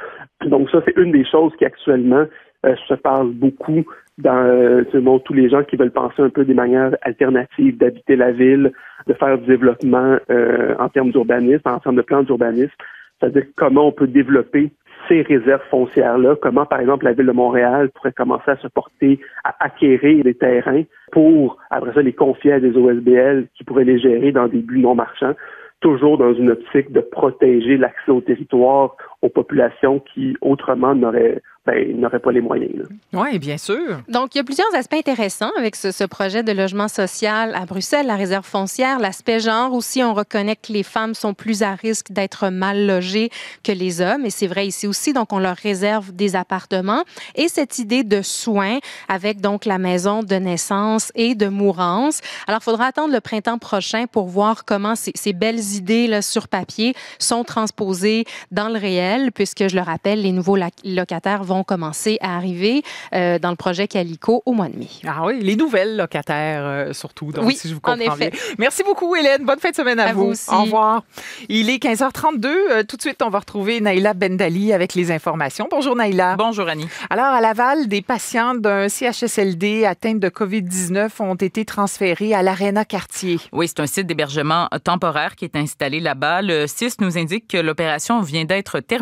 [0.44, 2.26] Donc ça, c'est une des choses qui actuellement
[2.66, 3.84] euh, se parle beaucoup
[4.18, 8.32] dans euh, tous les gens qui veulent penser un peu des manières alternatives d'habiter la
[8.32, 8.72] ville,
[9.06, 12.72] de faire du développement euh, en termes d'urbanisme, en termes de plans d'urbanisme,
[13.20, 14.70] c'est-à-dire comment on peut développer
[15.08, 19.20] ces réserves foncières-là, comment, par exemple, la ville de Montréal pourrait commencer à se porter
[19.44, 23.98] à acquérir des terrains pour, après ça, les confier à des OSBL qui pourraient les
[23.98, 25.34] gérer dans des buts non marchands,
[25.80, 32.00] toujours dans une optique de protéger l'accès au territoire aux populations qui, autrement, n'auraient ben,
[32.00, 32.86] n'aurait pas les moyens.
[33.12, 33.98] Oui, bien sûr.
[34.08, 38.06] Donc, il y a plusieurs aspects intéressants avec ce, projet de logement social à Bruxelles,
[38.06, 40.00] la réserve foncière, l'aspect genre aussi.
[40.04, 43.30] On reconnaît que les femmes sont plus à risque d'être mal logées
[43.64, 45.12] que les hommes, et c'est vrai ici aussi.
[45.12, 47.02] Donc, on leur réserve des appartements.
[47.34, 52.20] Et cette idée de soins avec donc la maison de naissance et de mourance.
[52.46, 56.22] Alors, il faudra attendre le printemps prochain pour voir comment ces, ces belles idées là,
[56.22, 61.64] sur papier sont transposées dans le réel, puisque je le rappelle, les nouveaux locataires vont
[61.64, 62.82] commencer à arriver
[63.14, 64.88] euh, dans le projet Calico au mois de mai.
[65.06, 68.30] Ah oui, les nouvelles locataires euh, surtout, donc, si je vous comprends bien.
[68.58, 69.44] Merci beaucoup, Hélène.
[69.44, 70.32] Bonne fin de semaine à, vous.
[70.48, 71.02] Au revoir.
[71.48, 72.46] Il est 15h32.
[72.46, 75.68] Euh, tout de suite, on va retrouver Naïla Bendali avec les informations.
[75.70, 76.36] Bonjour, Naïla.
[76.36, 76.88] Bonjour, Annie.
[77.10, 82.84] Alors, à Laval, des patients d'un CHSLD atteints de COVID-19 ont été transférés à l'Arena
[82.84, 83.38] Quartier.
[83.52, 86.42] Oui, c'est un site d'hébergement temporaire qui est installé là-bas.
[86.42, 88.95] Le CIS nous indique que l'opération vient d'être terminée.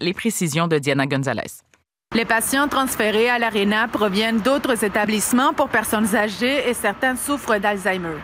[0.00, 1.62] Les précisions de Diana Gonzalez.
[2.14, 8.16] Les patients transférés à l'ARENA proviennent d'autres établissements pour personnes âgées et certains souffrent d'Alzheimer.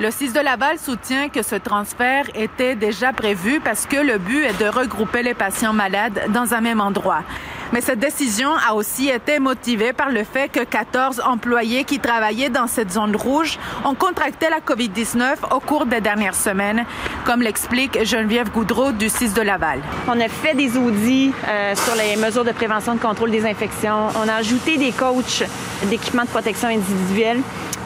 [0.00, 4.44] Le 6 de Laval soutient que ce transfert était déjà prévu parce que le but
[4.44, 7.24] est de regrouper les patients malades dans un même endroit.
[7.72, 12.48] Mais cette décision a aussi été motivée par le fait que 14 employés qui travaillaient
[12.48, 16.84] dans cette zone rouge ont contracté la COVID-19 au cours des dernières semaines,
[17.24, 19.80] comme l'explique Geneviève Goudreau du 6 de Laval.
[20.06, 24.10] On a fait des audits euh, sur les mesures de prévention de contrôle des infections.
[24.16, 25.42] On a ajouté des coachs
[25.90, 27.40] d'équipement de protection individuelle.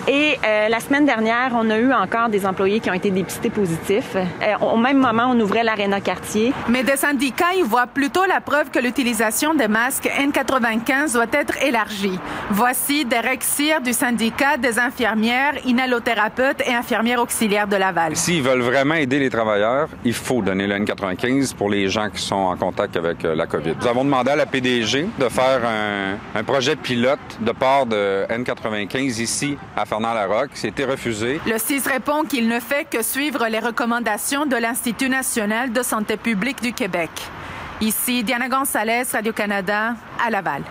[0.09, 3.51] Et euh, la semaine dernière, on a eu encore des employés qui ont été dépistés
[3.51, 4.17] positifs.
[4.17, 6.53] Euh, au même moment, on ouvrait l'aréna quartier.
[6.69, 11.62] Mais des syndicats, ils voient plutôt la preuve que l'utilisation des masques N95 doit être
[11.62, 12.19] élargie.
[12.51, 18.17] Voici Derek Cyr du syndicat des infirmières, inhalothérapeutes et infirmières auxiliaires de Laval.
[18.17, 22.23] S'ils veulent vraiment aider les travailleurs, il faut donner le N95 pour les gens qui
[22.23, 23.75] sont en contact avec euh, la COVID.
[23.81, 28.27] Nous avons demandé à la PDG de faire un, un projet pilote de part de
[28.29, 30.51] N95 ici à Fernand-Larocque.
[30.55, 31.41] C'était refusé.
[31.47, 31.59] Le
[31.92, 36.72] répond qu'il ne fait que suivre les recommandations de l'Institut national de santé publique du
[36.72, 37.11] Québec.
[37.83, 40.62] Ici, Diana Gonzalez, Radio-Canada, à Laval.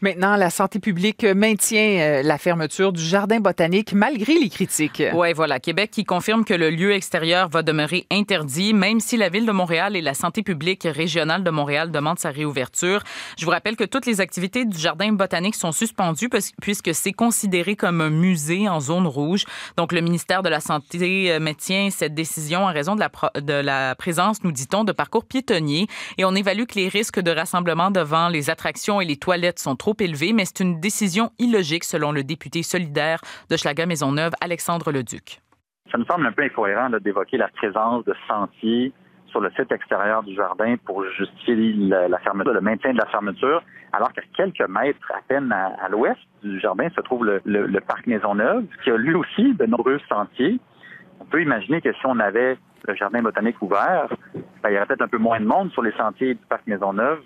[0.00, 5.02] Maintenant, la santé publique maintient euh, la fermeture du jardin botanique malgré les critiques.
[5.14, 5.60] Oui, voilà.
[5.60, 9.52] Québec qui confirme que le lieu extérieur va demeurer interdit, même si la Ville de
[9.52, 13.02] Montréal et la santé publique régionale de Montréal demandent sa réouverture.
[13.38, 16.28] Je vous rappelle que toutes les activités du jardin botanique sont suspendues
[16.60, 19.44] puisque c'est considéré comme un musée en zone rouge.
[19.76, 23.52] Donc, le ministère de la Santé euh, maintient cette décision en raison de la, de
[23.52, 25.86] la présence, nous dit-on, de parcours piétonniers
[26.18, 29.73] et on évalue que les risques de rassemblement devant les attractions et les toilettes sont
[29.76, 35.40] trop élevé, mais c'est une décision illogique selon le député solidaire de Schlager-Maisonneuve, Alexandre Leduc.
[35.90, 38.92] Ça me semble un peu incohérent d'évoquer la présence de sentiers
[39.28, 43.62] sur le site extérieur du jardin pour justifier la, fermeture, le maintien de la fermeture,
[43.92, 48.06] alors qu'à quelques mètres à peine à, l'ouest du jardin se trouve le, le parc
[48.06, 50.58] Maisonneuve, qui a lui aussi de nombreux sentiers.
[51.20, 52.56] On peut imaginer que si on avait
[52.86, 54.08] le jardin botanique ouvert,
[54.62, 56.66] ben, il y aurait peut-être un peu moins de monde sur les sentiers du parc
[56.66, 57.20] Maisonneuve.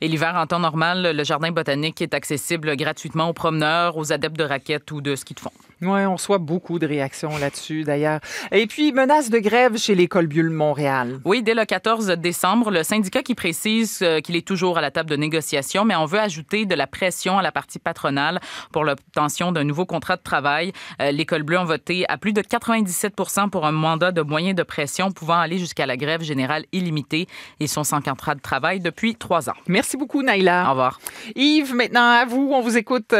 [0.00, 4.38] Et l'hiver, en temps normal, le jardin botanique est accessible gratuitement aux promeneurs, aux adeptes
[4.38, 5.52] de raquettes ou de ski de fond.
[5.82, 8.20] Oui, on reçoit beaucoup de réactions là-dessus, d'ailleurs.
[8.50, 11.20] Et puis, menace de grève chez l'école Bulle Montréal.
[11.26, 14.90] Oui, dès le 14 décembre, le syndicat qui précise euh, qu'il est toujours à la
[14.90, 18.40] table de négociation, mais on veut ajouter de la pression à la partie patronale
[18.72, 20.72] pour l'obtention d'un nouveau contrat de travail.
[21.02, 23.14] Euh, l'école Bleue a voté à plus de 97
[23.50, 27.26] pour un mandat de moyen de pression pouvant aller jusqu'à la grève générale illimitée
[27.60, 29.56] et son sans contrat de travail depuis trois ans.
[29.68, 30.66] Merci beaucoup, Naïla.
[30.66, 31.00] Au revoir.
[31.34, 33.14] Yves, maintenant à vous, on vous écoute.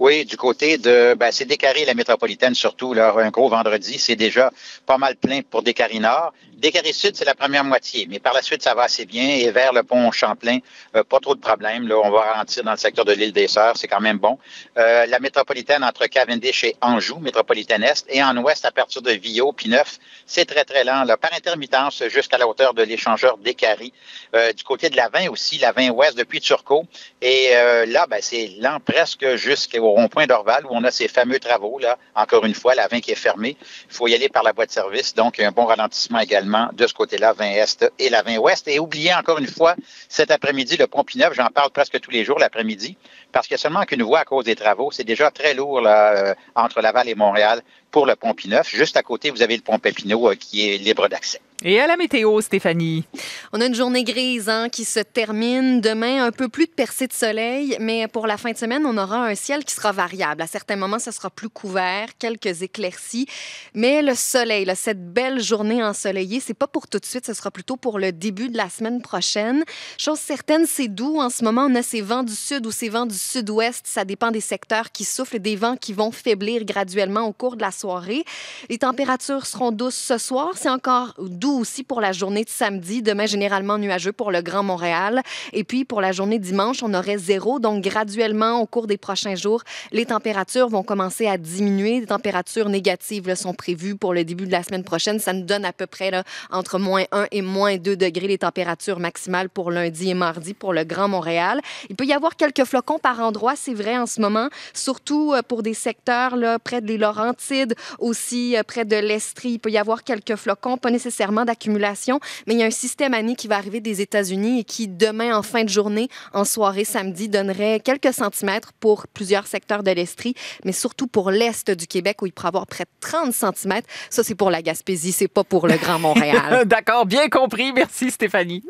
[0.00, 4.16] Oui, du côté de, ben, c'est Descaries, la métropolitaine surtout, là, un gros vendredi, c'est
[4.16, 4.50] déjà
[4.86, 6.32] pas mal plein pour Descaries Nord.
[6.64, 9.28] Descaries Sud, c'est la première moitié, mais par la suite, ça va assez bien.
[9.36, 10.60] Et vers le pont Champlain,
[10.96, 11.86] euh, pas trop de problèmes.
[11.86, 14.38] Là, on va ralentir dans le secteur de l'île des Sœurs, c'est quand même bon.
[14.78, 19.10] Euh, la métropolitaine entre Cavendish et Anjou, métropolitaine Est, et en Ouest, à partir de
[19.10, 23.92] Villot, puis Neuf, c'est très, très lent, par intermittence, jusqu'à la hauteur de l'échangeur Descaries.
[24.34, 26.86] Euh, du côté de la 20 aussi, la 20 Ouest depuis Turcot.
[27.20, 27.50] Et
[27.86, 31.78] là, ben, c'est lent presque jusqu'au au rond-point d'Orval où on a ces fameux travaux,
[31.78, 33.58] là, encore une fois, la 20 qui est fermée.
[33.90, 36.86] Il faut y aller par la voie de service, donc un bon ralentissement également de
[36.86, 38.68] ce côté-là, 20 Est et la 20 Ouest.
[38.68, 39.74] Et oubliez encore une fois,
[40.08, 42.96] cet après-midi, le pont Pineuve, j'en parle presque tous les jours l'après-midi,
[43.32, 44.90] parce qu'il y a seulement qu'une voie à cause des travaux.
[44.90, 48.68] C'est déjà très lourd euh, entre Laval et Montréal pour le pont Pineuf.
[48.68, 51.40] Juste à côté, vous avez le pont Pépineau euh, qui est libre d'accès.
[51.66, 53.06] Et à la météo, Stéphanie.
[53.50, 55.80] On a une journée grise hein, qui se termine.
[55.80, 58.98] Demain, un peu plus de percée de soleil, mais pour la fin de semaine, on
[58.98, 60.42] aura un ciel qui sera variable.
[60.42, 63.24] À certains moments, ce sera plus couvert, quelques éclaircies.
[63.72, 67.50] Mais le soleil, cette belle journée ensoleillée, c'est pas pour tout de suite, ce sera
[67.50, 69.64] plutôt pour le début de la semaine prochaine.
[69.96, 71.18] Chose certaine, c'est doux.
[71.18, 73.86] En ce moment, on a ces vents du sud ou ces vents du sud-ouest.
[73.86, 77.62] Ça dépend des secteurs qui soufflent, des vents qui vont faiblir graduellement au cours de
[77.62, 78.26] la soirée.
[78.68, 80.50] Les températures seront douces ce soir.
[80.56, 83.02] C'est encore doux aussi pour la journée de samedi.
[83.02, 85.22] Demain, généralement nuageux pour le Grand Montréal.
[85.52, 87.58] Et puis, pour la journée dimanche, on aurait zéro.
[87.58, 89.62] Donc, graduellement, au cours des prochains jours,
[89.92, 92.00] les températures vont commencer à diminuer.
[92.00, 95.18] Les températures négatives là, sont prévues pour le début de la semaine prochaine.
[95.18, 98.38] Ça nous donne à peu près là, entre moins 1 et moins 2 degrés les
[98.38, 101.60] températures maximales pour lundi et mardi pour le Grand Montréal.
[101.88, 105.42] Il peut y avoir quelques flocons par endroit, c'est vrai en ce moment, surtout euh,
[105.42, 109.52] pour des secteurs là, près des Laurentides, aussi euh, près de l'Estrie.
[109.52, 113.14] Il peut y avoir quelques flocons, pas nécessairement d'accumulation, mais il y a un système
[113.14, 116.84] Annie qui va arriver des États-Unis et qui, demain, en fin de journée, en soirée
[116.84, 122.22] samedi, donnerait quelques centimètres pour plusieurs secteurs de l'Estrie, mais surtout pour l'Est du Québec
[122.22, 123.88] où il pourrait avoir près de 30 centimètres.
[124.10, 126.64] Ça, c'est pour la Gaspésie, c'est pas pour le Grand Montréal.
[126.66, 127.72] D'accord, bien compris.
[127.72, 128.62] Merci, Stéphanie.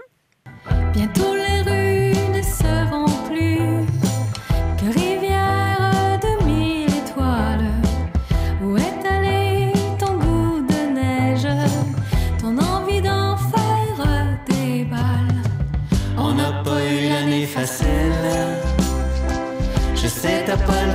[0.93, 1.44] Bientôt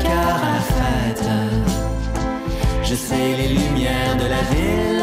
[0.02, 1.30] cœur à fête.
[2.84, 4.99] Je sais les lumières de la ville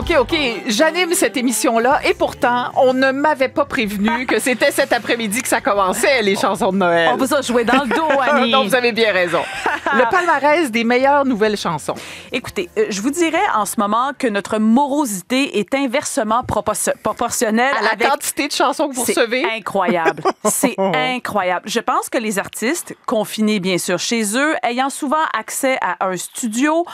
[0.00, 0.34] OK, OK,
[0.68, 5.48] j'anime cette émission-là et pourtant, on ne m'avait pas prévenu que c'était cet après-midi que
[5.48, 7.10] ça commençait, les chansons de Noël.
[7.12, 8.50] On vous a joué dans le dos, Annie.
[8.50, 9.40] non, vous avez bien raison.
[9.92, 11.96] le palmarès des meilleures nouvelles chansons.
[12.32, 17.82] Écoutez, euh, je vous dirais en ce moment que notre morosité est inversement proportionnelle à
[17.94, 19.42] la quantité de chansons que vous recevez.
[19.42, 20.22] C'est incroyable.
[20.46, 21.68] C'est incroyable.
[21.68, 26.16] Je pense que les artistes, confinés bien sûr chez eux, ayant souvent accès à un
[26.16, 26.86] studio,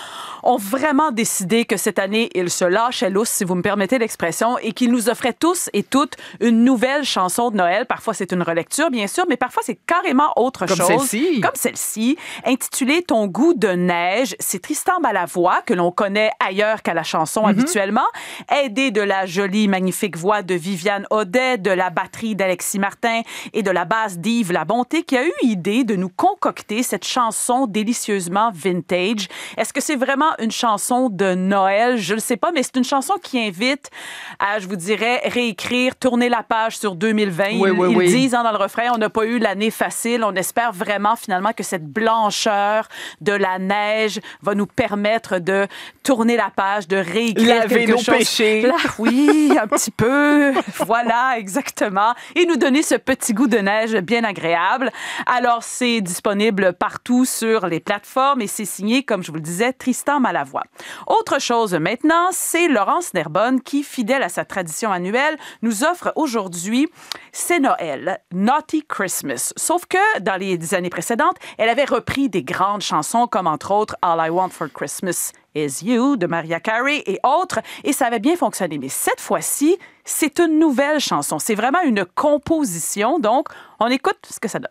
[0.42, 2.64] ont vraiment décidé que cette année, ils se
[3.04, 7.04] lousse, si vous me permettez l'expression, et qu'ils nous offraient tous et toutes une nouvelle
[7.04, 7.87] chanson de Noël.
[7.87, 10.78] Parfois, c'est une relecture, bien sûr, mais parfois, c'est carrément autre chose.
[10.78, 11.40] Comme celle-ci.
[11.40, 14.35] Comme celle-ci, intitulée Ton goût de neige.
[14.40, 17.50] C'est Tristan Balavoie, que l'on connaît ailleurs qu'à la chanson mm-hmm.
[17.50, 18.06] habituellement,
[18.50, 23.62] aidé de la jolie, magnifique voix de Viviane Audet, de la batterie d'Alexis Martin et
[23.62, 27.66] de la basse d'Yves La Bonté, qui a eu idée de nous concocter cette chanson
[27.66, 29.28] délicieusement vintage.
[29.56, 31.98] Est-ce que c'est vraiment une chanson de Noël?
[31.98, 33.90] Je ne sais pas, mais c'est une chanson qui invite
[34.38, 37.44] à, je vous dirais, réécrire, tourner la page sur 2020.
[37.44, 38.07] Oui, ils oui, ils oui.
[38.09, 40.25] disent hein, dans le refrain, on n'a pas eu l'année facile.
[40.25, 42.88] On espère vraiment finalement que cette blancheur
[43.20, 45.66] de la neige va nous permettre de
[46.03, 48.18] tourner la page, de réécrire Laver quelque nos chose.
[48.18, 48.62] péchés.
[48.62, 50.53] Là, oui, un petit peu.
[50.87, 52.14] voilà, exactement.
[52.35, 54.90] Et nous donner ce petit goût de neige bien agréable.
[55.27, 59.72] Alors, c'est disponible partout sur les plateformes et c'est signé, comme je vous le disais,
[59.72, 60.64] Tristan Malavoie.
[61.07, 66.88] Autre chose maintenant, c'est Laurence Nerbonne qui, fidèle à sa tradition annuelle, nous offre aujourd'hui
[67.32, 69.54] C'est Noël, Naughty Christmas.
[69.56, 73.96] Sauf que dans les années précédentes, elle avait repris des grandes chansons comme entre autres
[74.03, 78.18] All I Want for Christmas Is You de Mariah Carey et autres, et ça avait
[78.18, 78.76] bien fonctionné.
[78.76, 81.38] Mais cette fois-ci, c'est une nouvelle chanson.
[81.38, 83.48] C'est vraiment une composition, donc
[83.80, 84.70] on écoute ce que ça donne.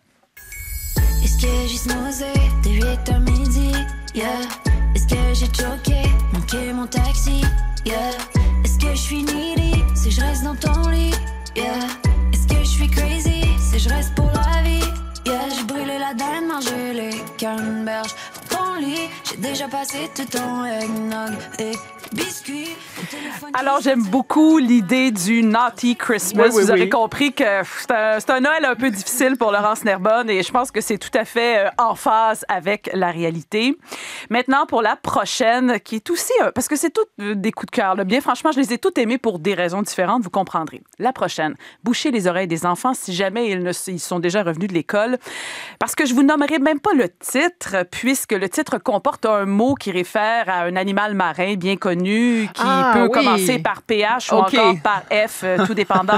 [1.24, 3.72] Est-ce que j'ai snoozé de 8 à midi?
[4.14, 4.28] Yeah.
[4.94, 7.42] Est-ce que j'ai choqué, manqué mon taxi?
[7.86, 8.12] Yeah.
[8.64, 11.14] Est-ce que je suis needy si je reste dans ton lit?
[11.56, 11.88] Yeah.
[12.34, 14.84] Est-ce que je suis crazy si je reste pour la vie?
[15.26, 15.50] Yeah.
[15.56, 18.16] J'ai brûlé la dinde, mangé les canneberges
[18.50, 19.10] dans ton lit.
[19.30, 21.74] J'ai déjà passé tout ton eggnog et
[23.54, 26.44] Alors, j'aime beaucoup l'idée du Naughty Christmas.
[26.46, 26.90] Oui, oui, Vous aurez oui.
[26.90, 27.44] compris que
[27.80, 30.98] c'est un, un Noël un peu difficile pour Laurence Nerbonne et je pense que c'est
[30.98, 33.78] tout à fait euh, en phase avec la réalité.
[34.30, 36.34] Maintenant, pour la prochaine, qui est aussi...
[36.54, 37.96] parce que c'est toutes euh, des coups de cœur.
[37.96, 38.04] là.
[38.04, 40.82] Bien franchement, je les ai toutes aimées pour des raisons différentes, vous comprendrez.
[41.00, 44.70] La prochaine, boucher les oreilles des enfants si jamais ils, ne, ils sont déjà revenus
[44.70, 45.18] de l'école.
[45.80, 49.76] Parce que je vous nommerai même pas le titre, puisque le titre comporte un mot
[49.76, 53.12] qui réfère à un animal marin bien connu, qui Ah, peut oui.
[53.12, 56.14] commencer par PH ou encore par F, euh, tout dépendant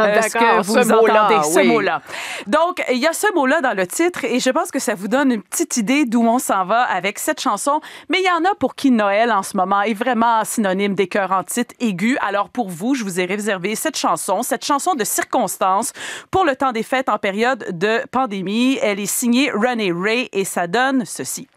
[0.00, 2.02] euh, ce que vous ce ce mot-là.
[2.46, 5.08] Donc, il y a ce mot-là dans le titre et je pense que ça vous
[5.08, 7.80] donne une petite idée d'où on s'en va avec cette chanson.
[8.08, 11.42] Mais il y en a pour qui Noël en ce moment est vraiment synonyme d'écœurant
[11.44, 12.16] titre aigu.
[12.20, 15.92] Alors pour vous, je vous ai réservé cette chanson, cette chanson de circonstance
[16.30, 18.78] pour le temps des fêtes en période de pandémie.
[18.82, 21.48] Elle est signée René Ray et ça donne ceci.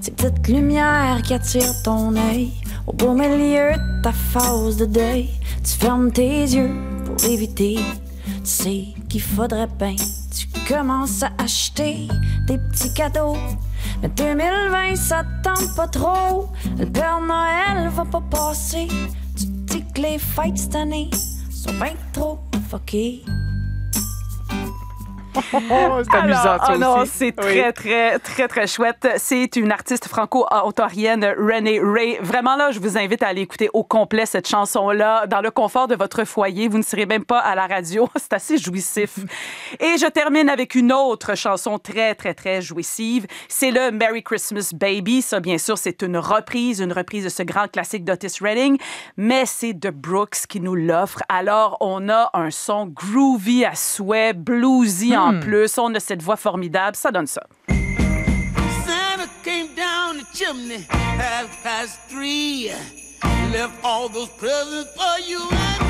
[0.00, 2.52] Ces petites lumières qui attirent ton œil.
[2.86, 5.28] Au beau milieu de ta phase de deuil
[5.62, 6.70] Tu fermes tes yeux
[7.04, 7.78] pour éviter.
[8.24, 9.96] Tu sais qu'il faudrait bien
[10.34, 12.08] Tu commences à acheter
[12.46, 13.36] des petits cadeaux.
[14.02, 16.48] Mais 2020 ça te tente pas trop.
[16.78, 18.88] Le Père Noël va pas passer.
[19.36, 21.10] Tu dis que les fêtes cette année
[21.50, 22.38] Sont bien trop
[22.70, 23.22] fuckées
[25.50, 29.06] c'est amusant, ça ah non, c'est très, très, très, très chouette.
[29.16, 32.18] C'est une artiste franco-ontarienne, Renee Ray.
[32.20, 35.88] Vraiment, là, je vous invite à aller écouter au complet cette chanson-là dans le confort
[35.88, 36.68] de votre foyer.
[36.68, 38.08] Vous ne serez même pas à la radio.
[38.16, 39.18] C'est assez jouissif.
[39.80, 43.26] Et je termine avec une autre chanson très, très, très jouissive.
[43.48, 45.22] C'est le Merry Christmas Baby.
[45.22, 48.78] Ça, bien sûr, c'est une reprise, une reprise de ce grand classique d'Otis Redding.
[49.16, 51.22] Mais c'est The Brooks qui nous l'offre.
[51.28, 55.40] Alors, on a un son groovy à souhait, bluesy en Hmm.
[55.40, 55.78] plus.
[55.78, 56.96] On a cette voix formidable.
[56.96, 57.42] Ça donne ça.
[58.86, 62.70] Santa came down the chimney half past three.
[63.52, 65.87] Left all those presents for you and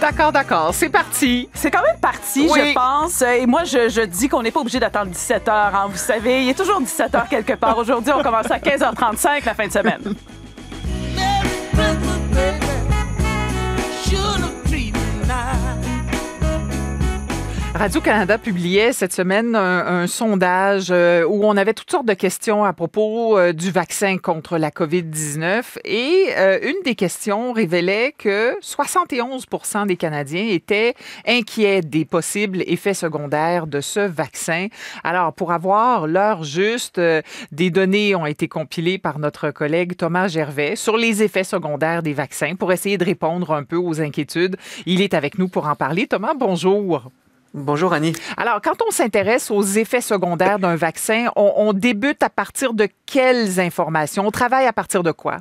[0.00, 0.70] D'accord, d'accord.
[0.74, 1.48] C'est parti.
[1.54, 2.60] C'est quand même parti, Oui.
[2.68, 3.22] je pense.
[3.22, 5.74] Et moi, je, je dis qu'on n'est pas obligé d'attendre 17 heures.
[5.74, 5.86] hein.
[5.90, 7.76] Vous savez, il est toujours 17 heures quelque part.
[7.78, 10.14] Aujourd'hui, on commence à 15h35 la fin de semaine.
[17.76, 22.72] Radio-Canada publiait cette semaine un, sondage euh, où on avait toutes sortes de questions à
[22.72, 29.44] propos euh, du vaccin contre la COVID-19 et euh, une des questions révélait que 71
[29.86, 30.94] des Canadiens étaient
[31.26, 34.68] inquiets des possibles effets secondaires de ce vaccin.
[35.04, 36.98] Alors, pour avoir l'heure juste,
[37.52, 42.14] des données ont été compilées par notre collègue Thomas Gervais sur les effets secondaires des
[42.14, 44.56] vaccins pour essayer de répondre un peu aux inquiétudes.
[44.86, 46.06] Il est avec nous pour en parler.
[46.06, 47.10] Thomas, bonjour.
[47.56, 48.12] Bonjour Annie.
[48.36, 53.58] Alors, quand on s'intéresse aux effets secondaires d'un vaccin, on, débute à partir de quelles
[53.60, 54.26] informations?
[54.26, 55.38] On travaille à partir de quoi?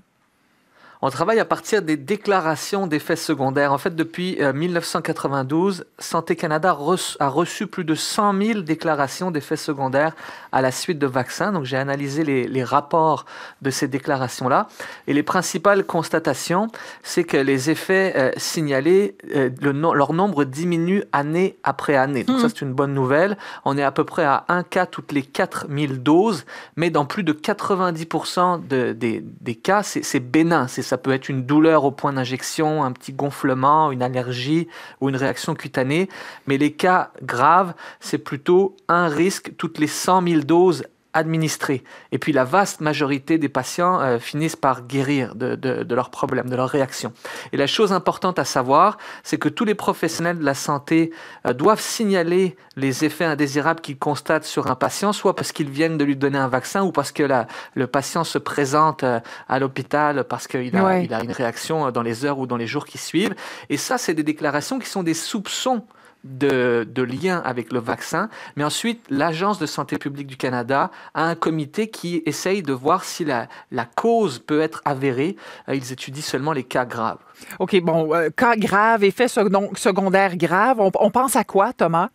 [1.02, 3.72] On travaille à partir des déclarations d'effets secondaires.
[3.74, 6.78] En fait, depuis euh, 1992, Santé Canada
[7.20, 10.16] a reçu plus de 100 000 déclarations d'effets secondaires
[10.52, 11.52] à la suite de vaccins.
[11.52, 13.26] Donc, j'ai analysé les, les rapports
[13.62, 14.68] de ces déclarations-là.
[15.08, 16.68] Et les principales constatations,
[17.04, 22.24] c'est que les effets euh, signalés, euh, le no- leur nombre diminue année après année.
[22.24, 23.38] Donc, ça, c'est une bonne nouvelle.
[23.66, 26.46] On est à peu près à un cas toutes les 4000 doses,
[26.78, 31.12] mais dans plus de 90% de- des, des cas, c'est c'est bénin, c'est Ça peut
[31.12, 34.68] être une douleur au point d'injection, un petit gonflement, une allergie
[35.02, 36.10] ou une réaction cutanée.
[36.48, 40.84] Mais les cas graves, c'est plutôt un risque toutes les 100 000 doses
[41.16, 41.84] administrés.
[42.11, 46.49] Et puis la vaste majorité des patients euh, finissent par guérir de, de, leurs problèmes,
[46.49, 47.13] de leurs réactions.
[47.53, 51.11] Et la chose importante à savoir, c'est que tous les professionnels de la santé
[51.47, 55.97] euh, doivent signaler les effets indésirables qu'ils constatent sur un patient, soit parce qu'ils viennent
[55.97, 59.57] de lui donner un vaccin ou parce que la, le patient se présente euh, à
[59.59, 62.86] l'hôpital parce qu'il a, il a une réaction dans les heures ou dans les jours
[62.86, 63.36] qui suivent.
[63.70, 65.86] Et ça, c'est des déclarations qui sont des soupçons
[66.26, 68.30] de, de lien avec le vaccin.
[68.58, 73.06] Mais ensuite, l'Agence de santé publique du Canada a un comité qui essaye de voir
[73.06, 75.38] si la, la cause peut être avérée.
[75.70, 77.20] Euh, ils étudient seulement les cas graves.
[77.60, 80.82] OK, bon, euh, cas graves, effets secondaires graves.
[80.82, 82.10] On, on pense à quoi, Thomas?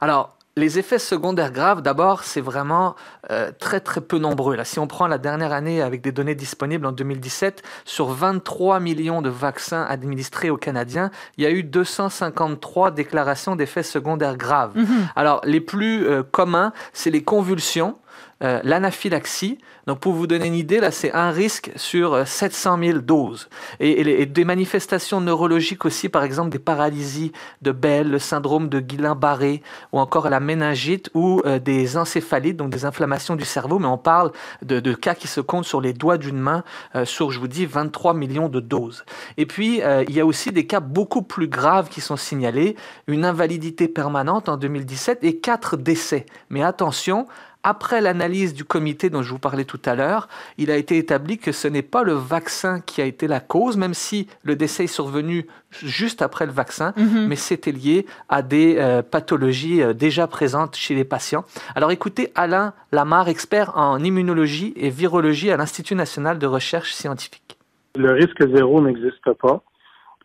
[0.00, 2.96] Alors, les effets secondaires graves, d'abord, c'est vraiment
[3.30, 4.56] euh, très très peu nombreux.
[4.56, 8.80] Là, si on prend la dernière année avec des données disponibles en 2017, sur 23
[8.80, 14.76] millions de vaccins administrés aux Canadiens, il y a eu 253 déclarations d'effets secondaires graves.
[14.76, 15.12] Mm-hmm.
[15.16, 17.96] Alors, les plus euh, communs, c'est les convulsions.
[18.44, 19.58] Euh, l'anaphylaxie.
[19.88, 23.48] Donc, pour vous donner une idée, là, c'est un risque sur 700 euh, 000 doses.
[23.80, 27.32] Et, des manifestations neurologiques aussi, par exemple des paralysies
[27.62, 29.60] de Bell, le syndrome de Guillain-Barré,
[29.90, 33.80] ou encore la méningite, ou euh, des encéphalites, donc des inflammations du cerveau.
[33.80, 34.30] Mais on parle
[34.62, 36.62] de, cas qui se comptent sur les doigts d'une main,
[37.04, 39.04] sur, je vous dis, 23 millions de doses.
[39.36, 42.76] Et puis, il y a aussi des cas beaucoup plus graves qui sont signalés,
[43.06, 46.26] une invalidité permanente en 2017 et quatre décès.
[46.50, 47.26] Mais attention,
[47.62, 50.28] après l'analyse du comité dont je vous parlais tout à l'heure,
[50.58, 53.76] il a été établi que ce n'est pas le vaccin qui a été la cause,
[53.76, 57.26] même si le décès est survenu juste après le vaccin, mhm.
[57.26, 61.44] mais c'était lié à des euh, pathologies euh, déjà présentes chez les patients.
[61.74, 67.58] Alors écoutez Alain Lamar, expert en immunologie et virologie à l'Institut national de recherche scientifique.
[67.96, 69.62] Le risque zéro n'existe pas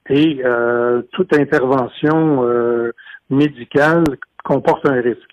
[0.10, 2.44] et euh, toute intervention
[3.30, 4.04] médicale
[4.44, 5.33] comporte un risque.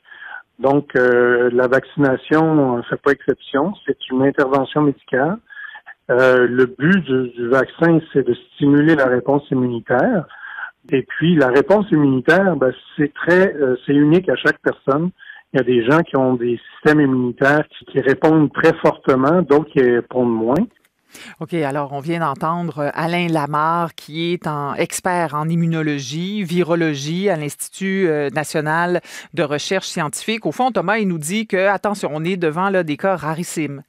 [0.61, 3.73] Donc, euh, la vaccination ne fait pas exception.
[3.87, 5.39] C'est une intervention médicale.
[6.11, 10.27] Euh, le but du, vaccin, c'est de stimuler la réponse immunitaire.
[10.93, 15.11] Et puis, la réponse immunitaire, ben, c'est très, euh, c'est unique à chaque personne.
[15.53, 19.71] Il y a des gens qui ont des systèmes immunitaires qui répondent très fortement, d'autres
[19.71, 20.67] qui répondent moins.
[21.41, 27.37] OK, alors on vient d'entendre euh, Alain Lamar, qui est expert en immunologie, virologie à
[27.37, 29.01] l'Institut euh, national
[29.35, 30.47] de recherche scientifique.
[30.47, 33.83] Au fond, Thomas, il nous dit que, attention, on est devant là, des cas rarissimes.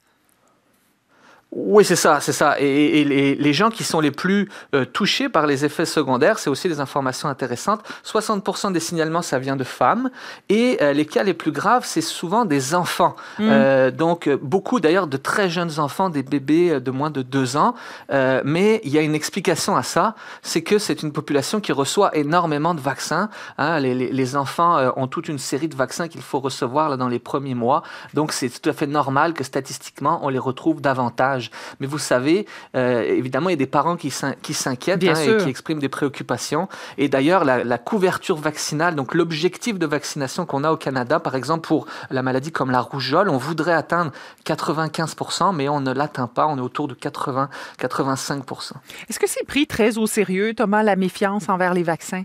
[1.54, 2.58] Oui, c'est ça, c'est ça.
[2.58, 6.66] Et, les, gens qui sont les plus euh, touchés par les effets secondaires, c'est aussi
[6.66, 7.82] des informations intéressantes.
[8.06, 10.10] 60% des signalements, ça vient de femmes.
[10.48, 13.16] Et euh, les cas les plus graves, c'est souvent des enfants.
[13.38, 13.48] Mm.
[13.50, 17.74] Euh, donc, beaucoup d'ailleurs de très jeunes enfants, des bébés de moins de 2 ans.
[18.10, 22.16] mais il y a une explication à ça, c'est que c'est une population qui reçoit
[22.16, 23.28] énormément de vaccins.
[23.58, 23.78] Hein.
[23.80, 27.18] Les, les, enfants ont toute une série de vaccins qu'il faut recevoir là, dans les
[27.18, 27.82] premiers mois.
[28.14, 31.41] Donc, c'est tout à fait normal que statistiquement, on les retrouve davantage
[31.80, 35.48] mais vous savez, euh, évidemment, il y a des parents qui s'inquiètent hein, et qui
[35.48, 36.68] expriment des préoccupations.
[36.98, 41.66] Et d'ailleurs, la, couverture vaccinale, donc l'objectif de vaccination qu'on a au Canada, par exemple
[41.66, 44.12] pour la maladie comme la rougeole, on voudrait atteindre
[44.46, 46.46] 95%, mais on ne l'atteint pas.
[46.46, 48.72] On est autour de 80-85%.
[49.08, 52.24] Est-ce que c'est pris très au sérieux, Thomas, la méfiance envers les vaccins?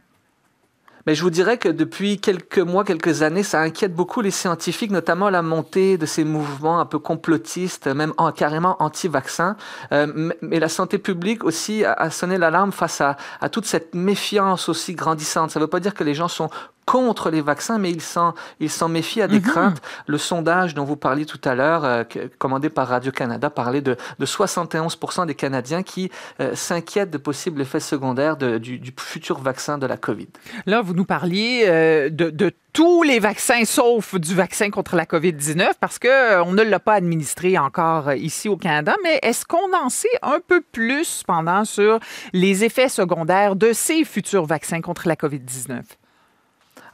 [1.08, 4.92] Mais je vous dirais que depuis quelques mois, quelques années, ça inquiète beaucoup les scientifiques,
[4.92, 9.56] notamment la montée de ces mouvements un peu complotistes, même en, carrément anti-vaccins.
[9.94, 14.68] Euh, mais la santé publique aussi a, sonné l'alarme face à, à, toute cette méfiance
[14.68, 15.50] aussi grandissante.
[15.50, 16.50] Ça ne veut pas dire que les gens sont
[16.88, 19.46] contre les vaccins, mais ils s'en, ils s'en méfient à des mhm.
[19.46, 19.82] craintes.
[20.08, 22.04] Le sondage dont vous parliez tout à l'heure, euh,
[22.40, 26.10] commandé par Radio-Canada, parlait de, de 71% des Canadiens qui
[26.40, 30.30] euh, s'inquiètent de possibles effets secondaires de, du, du, futur vaccin de la COVID.
[30.66, 35.06] Là, vous nous parliez euh, de, de, tous les vaccins, sauf du vaccin contre la
[35.06, 39.90] COVID-19, parce qu'on ne l'a pas administré encore ici au Canada, mais est-ce qu'on en
[39.90, 42.00] sait un peu plus pendant sur
[42.32, 45.82] les effets secondaires de ces futurs vaccins contre la COVID-19?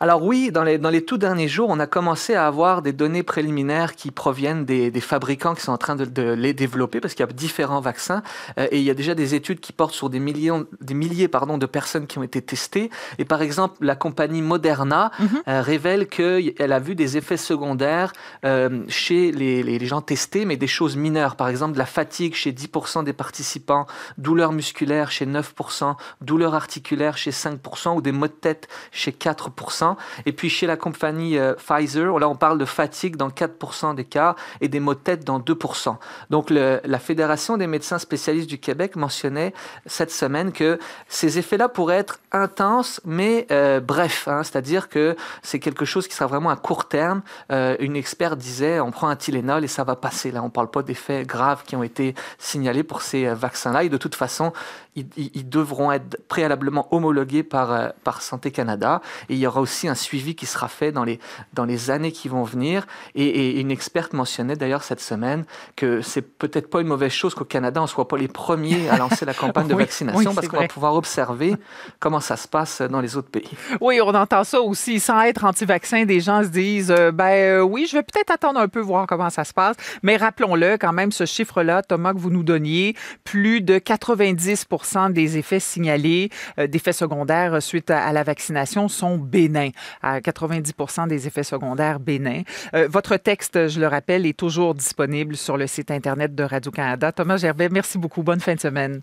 [0.03, 2.91] Alors oui, dans les, dans les tout derniers jours, on a commencé à avoir des
[2.91, 6.99] données préliminaires qui proviennent des, des fabricants qui sont en train de, de les développer
[6.99, 8.21] parce qu'il y a différents vaccins
[8.59, 11.29] euh, et il y a déjà des études qui portent sur des, millions, des milliers
[11.29, 12.89] pardon, de personnes qui ont été testées.
[13.17, 15.27] Et par exemple, la compagnie Moderna mhm.
[15.47, 18.11] euh, révèle qu'elle a vu des effets secondaires
[18.43, 21.37] euh, chez les, les, les, gens testés, mais des choses mineures.
[21.37, 23.85] Par exemple, de la fatigue chez 10% des participants,
[24.17, 29.92] douleurs musculaires chez 9%, douleurs articulaires chez 5% ou des maux de tête chez 4%.
[30.25, 34.05] Et puis chez la compagnie euh, Pfizer, là on parle de fatigue dans 4% des
[34.05, 35.95] cas et des maux de tête dans 2%.
[36.29, 39.53] Donc la Fédération des médecins spécialistes du Québec mentionnait
[39.85, 45.59] cette semaine que ces effets-là pourraient être intenses mais euh, brefs, hein, c'est-à-dire que c'est
[45.59, 47.21] quelque chose qui sera vraiment à court terme.
[47.51, 50.31] Euh, une experte disait on prend un Tylenol et ça va passer.
[50.31, 53.89] Là on parle pas d'effets graves qui ont été signalés pour ces euh, vaccins-là et
[53.89, 54.53] de toute façon
[54.95, 59.01] ils, devront être préalablement homologués par, par Santé Canada.
[59.27, 61.19] Et il y aura aussi un suivi qui sera fait dans les,
[61.53, 62.85] dans les années qui vont venir.
[63.15, 65.45] Et, et une experte mentionnait d'ailleurs cette semaine
[65.75, 68.97] que c'est peut-être pas une mauvaise chose qu'au Canada, on soit pas les premiers à
[68.97, 71.55] lancer la campagne de Oui, vaccination oui, parce qu'on va pouvoir observer
[71.99, 73.49] comment ça se passe dans les autres pays.
[73.81, 74.99] Oui, on entend ça aussi.
[74.99, 78.59] Sans être anti-vaccin, des gens se disent euh, ben euh, oui, je vais peut-être attendre
[78.59, 79.75] un peu, voir comment ça se passe.
[80.01, 84.67] Mais rappelons-le, quand même, ce chiffre-là, Thomas, que vous nous donniez, plus de 90
[85.11, 89.62] des effets signalés, euh, d'effets secondaires euh, suite à, à la vaccination sont bénins.
[90.01, 90.73] À 90
[91.07, 92.43] des effets secondaires bénins.
[92.73, 97.11] Euh, votre texte, je le rappelle, est toujours disponible sur le site Internet de Radio-Canada.
[97.11, 98.23] Thomas Gervais, merci beaucoup.
[98.23, 99.01] Bonne fin de semaine.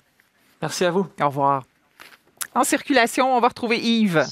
[0.63, 1.07] Merci à vous.
[1.21, 1.65] Au revoir.
[2.55, 4.25] En circulation, on va retrouver Yves.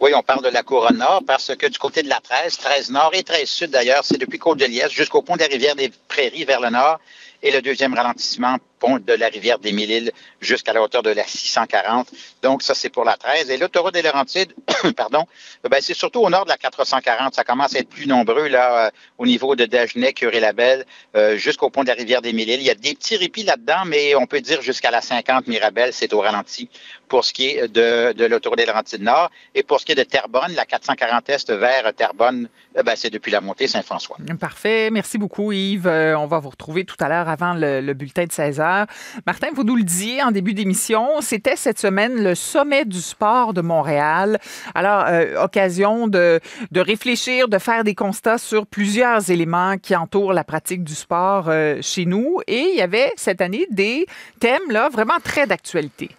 [0.00, 2.90] Oui, on parle de la couronne nord parce que du côté de la 13, 13
[2.90, 6.44] nord et 13 sud d'ailleurs, c'est depuis Côte-de-Liesse jusqu'au pont de la rivière des Prairies
[6.44, 7.00] vers le nord
[7.42, 11.24] et le deuxième ralentissement, pont de la rivière des Mille-Îles jusqu'à la hauteur de la
[11.24, 12.08] 640.
[12.42, 13.50] Donc, ça, c'est pour la 13.
[13.50, 14.52] Et l'autoroute des Laurentides,
[14.96, 15.24] pardon,
[15.68, 17.34] ben, c'est surtout au nord de la 440.
[17.34, 20.86] Ça commence à être plus nombreux, là, euh, au niveau de Dagenais, Curé-Labelle,
[21.16, 22.60] euh, jusqu'au pont de la rivière des Mille-Îles.
[22.60, 25.92] Il y a des petits répits là-dedans, mais on peut dire jusqu'à la 50 Mirabel,
[25.92, 26.68] c'est au ralenti
[27.08, 29.30] pour ce qui est de, de l'autoroute des Laurentides Nord.
[29.54, 33.10] Et pour ce qui est de Terrebonne, la 440 Est vers Terrebonne, euh, ben, c'est
[33.10, 34.16] depuis la montée Saint-François.
[34.38, 34.90] Parfait.
[34.90, 35.86] Merci beaucoup, Yves.
[35.86, 38.86] Euh, on va vous retrouver tout à l'heure avant le, le bulletin de 16 heures.
[39.26, 43.54] Martin, vous nous le disiez en début d'émission, c'était cette semaine le sommet du sport
[43.54, 44.38] de Montréal.
[44.74, 50.32] Alors, euh, occasion de, de réfléchir, de faire des constats sur plusieurs éléments qui entourent
[50.32, 52.40] la pratique du sport euh, chez nous.
[52.46, 54.06] Et il y avait cette année des
[54.40, 56.10] thèmes là, vraiment très d'actualité.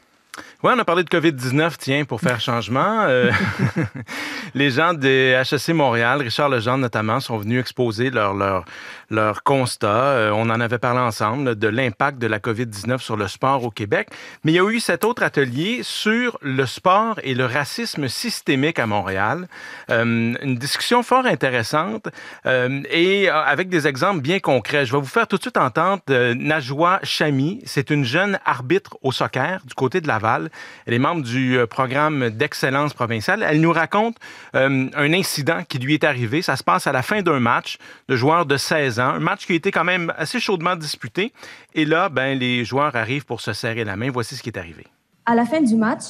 [0.63, 3.03] Oui, on a parlé de COVID-19, tiens, pour faire changement.
[3.03, 3.31] Euh,
[4.53, 8.65] les gens des HEC Montréal, Richard Legendre notamment, sont venus exposer leur, leur,
[9.09, 9.87] leur constat.
[9.87, 13.71] Euh, on en avait parlé ensemble de l'impact de la COVID-19 sur le sport au
[13.71, 14.09] Québec.
[14.43, 18.79] Mais il y a eu cet autre atelier sur le sport et le racisme systémique
[18.79, 19.47] à Montréal.
[19.89, 22.07] Euh, une discussion fort intéressante
[22.45, 24.85] euh, et avec des exemples bien concrets.
[24.85, 27.61] Je vais vous faire tout de suite entendre euh, Najwa Chami.
[27.65, 30.49] C'est une jeune arbitre au soccer du côté de Laval.
[30.85, 33.45] Elle est membre du programme d'excellence provinciale.
[33.47, 34.17] Elle nous raconte
[34.53, 36.41] un incident qui lui est arrivé.
[36.41, 38.98] Ça se passe à la fin d'un match de joueurs de 16 ans.
[38.99, 41.33] Un match qui a été quand même assez chaudement disputé.
[41.73, 44.09] Et là, ben, les joueurs arrivent pour se serrer la main.
[44.11, 44.85] Voici ce qui est arrivé.
[45.25, 46.03] À la fin du match,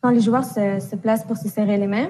[0.00, 2.08] quand les joueurs se, se placent pour se serrer les mains,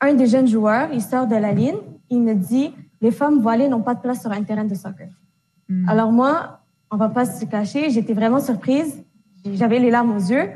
[0.00, 1.78] un des jeunes joueurs, il sort de la ligne,
[2.10, 5.08] il me dit Les femmes voilées n'ont pas de place sur un terrain de soccer.
[5.88, 6.60] Alors moi,
[6.90, 9.02] on va pas se cacher, j'étais vraiment surprise.
[9.44, 10.50] J'avais les larmes aux yeux.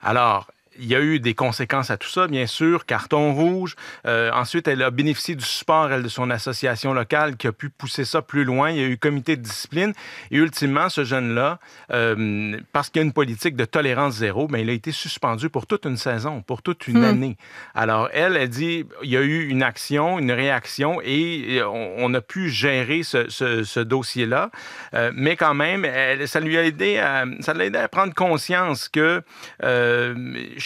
[0.00, 3.74] Alors, il y a eu des conséquences à tout ça, bien sûr, carton rouge.
[4.06, 7.68] Euh, ensuite, elle a bénéficié du support, elle, de son association locale qui a pu
[7.68, 8.70] pousser ça plus loin.
[8.70, 9.92] Il y a eu comité de discipline.
[10.30, 11.58] Et ultimement, ce jeune-là,
[11.92, 15.48] euh, parce qu'il y a une politique de tolérance zéro, mais il a été suspendu
[15.50, 17.04] pour toute une saison, pour toute une Hmm.
[17.04, 17.36] année.
[17.74, 22.14] Alors, elle, elle dit, il y a eu une action, une réaction, et on, on
[22.14, 24.50] a pu gérer ce, ce- ce dossier-là.
[24.94, 28.14] Euh, mais quand même, elle- ça lui a aidé à, ça l'a aidé à prendre
[28.14, 29.22] conscience que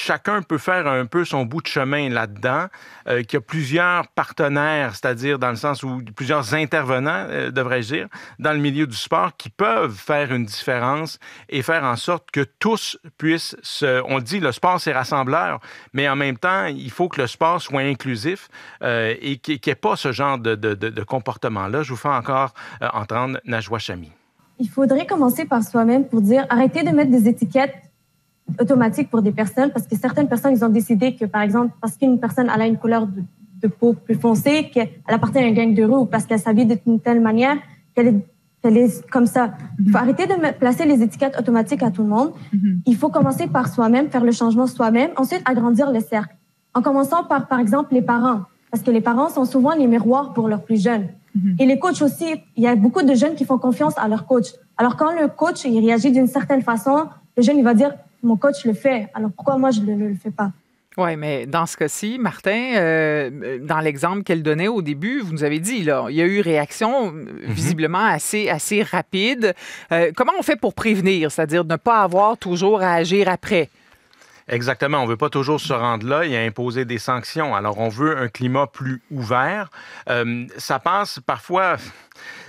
[0.02, 2.66] chacun peut faire un peu son bout de chemin là-dedans,
[3.08, 7.94] euh, qu'il y a plusieurs partenaires, c'est-à-dire dans le sens où plusieurs intervenants, euh, devrais-je
[7.94, 12.30] dire, dans le milieu du sport qui peuvent faire une différence et faire en sorte
[12.32, 14.02] que tous puissent se...
[14.08, 15.60] On dit, le sport, c'est rassembleur,
[15.92, 18.48] mais en même temps, il faut que le sport soit inclusif
[18.82, 21.82] euh, et qu'il n'y ait pas ce genre de, de- de- comportement-là.
[21.82, 24.10] Je vous fais encore entendre Najwa Chami.
[24.58, 27.74] Il faudrait commencer par soi-même pour dire arrêtez de mettre des étiquettes
[28.60, 31.96] automatiques pour des personnes parce que certaines personnes, ils ont décidé que, par exemple, parce
[31.96, 33.22] qu'une personne elle a une couleur de,
[33.62, 36.66] de peau plus foncée, qu'elle appartient à un gang de rue ou parce qu'elle s'habille
[36.66, 37.56] d'une telle manière
[37.94, 38.26] qu'elle est,
[38.62, 39.54] qu'elle est comme ça.
[39.78, 42.32] Il faut arrêter de placer les étiquettes automatiques à tout le monde.
[42.86, 46.34] Il faut commencer par soi-même, faire le changement soi-même, ensuite agrandir le cercle.
[46.74, 48.42] En commençant par, par exemple, les parents.
[48.70, 51.08] Parce que les parents sont souvent les miroirs pour leurs plus jeunes.
[51.58, 52.26] Et les coachs aussi,
[52.56, 54.48] il y a beaucoup de jeunes qui font confiance à leur coach.
[54.76, 58.36] Alors quand le coach il réagit d'une certaine façon, le jeune il va dire mon
[58.36, 60.52] coach le fait, alors pourquoi moi je ne le, le fais pas?
[60.98, 65.42] Oui, mais dans ce cas-ci, Martin, euh, dans l'exemple qu'elle donnait au début, vous nous
[65.42, 69.54] avez dit, là, il y a eu réaction euh, visiblement assez, assez rapide.
[69.90, 73.70] Euh, comment on fait pour prévenir, c'est-à-dire ne pas avoir toujours à agir après?
[74.48, 74.98] Exactement.
[74.98, 77.54] On veut pas toujours se rendre là et imposer des sanctions.
[77.54, 79.70] Alors, on veut un climat plus ouvert.
[80.10, 81.76] Euh, ça passe parfois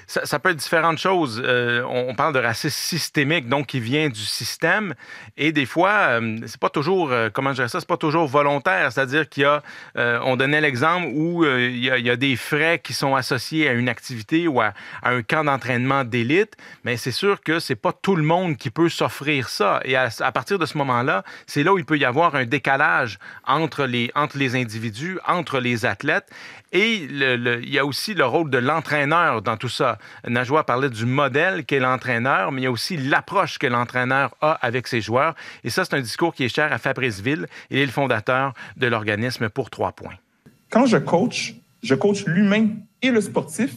[0.07, 1.41] ça, peut être différentes choses.
[1.43, 4.93] Euh, on, parle de racisme systémique, donc qui vient du système.
[5.37, 8.27] Et des fois, euh, c'est pas toujours, euh, comment je dirais ça, c'est pas toujours
[8.27, 8.91] volontaire.
[8.91, 9.63] C'est-à-dire qu'il y a,
[9.97, 13.89] euh, on donnait l'exemple où il y, a, des frais qui sont associés à une
[13.89, 18.15] activité ou à, à un camp d'entraînement d'élite, mais c'est sûr que c'est pas tout
[18.15, 19.81] le monde qui peut s'offrir ça.
[19.83, 22.45] Et à, à, partir de ce moment-là, c'est là où il peut y avoir un
[22.45, 26.29] décalage entre les, entre les individus, entre les athlètes.
[26.73, 29.99] Et il y a aussi le rôle de l'entraîneur dans tout ça.
[30.27, 34.53] Najwa parlait du modèle qu'est l'entraîneur, mais il y a aussi l'approche que l'entraîneur a
[34.53, 35.35] avec ses joueurs.
[35.63, 37.45] Et ça, c'est un discours qui est cher à Fabrice Ville.
[37.69, 40.15] Il est le fondateur de l'organisme pour trois points.
[40.71, 41.53] Quand je coach,
[41.83, 42.69] je coach l'humain
[43.03, 43.75] et le sportif.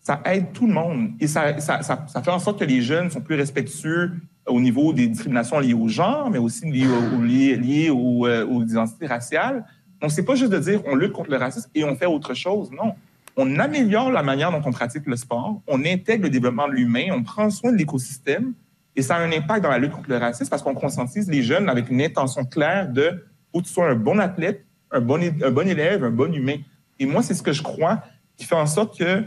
[0.00, 1.10] Ça aide tout le monde.
[1.20, 4.12] Et ça, ça, ça, fait en sorte que les jeunes sont plus respectueux
[4.46, 6.88] au niveau des discriminations liées au genre, mais aussi liées,
[7.20, 9.66] liées, liées euh, aux identités raciales.
[10.00, 12.34] Donc, c'est pas juste de dire on lutte contre le racisme et on fait autre
[12.34, 12.70] chose.
[12.70, 12.94] Non.
[13.36, 17.06] On améliore la manière dont on pratique le sport, on intègre le développement de l'humain,
[17.12, 18.52] on prend soin de l'écosystème
[18.96, 21.42] et ça a un impact dans la lutte contre le racisme parce qu'on conscientise les
[21.42, 25.20] jeunes avec une intention claire de faut que tu sois un bon athlète, un bon,
[25.20, 26.56] un bon élève, un bon humain.
[26.98, 28.02] Et moi, c'est ce que je crois
[28.36, 29.22] qui fait en sorte que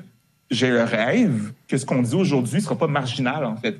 [0.49, 3.77] j'ai le rêve que ce qu'on dit aujourd'hui ne sera pas marginal, en fait.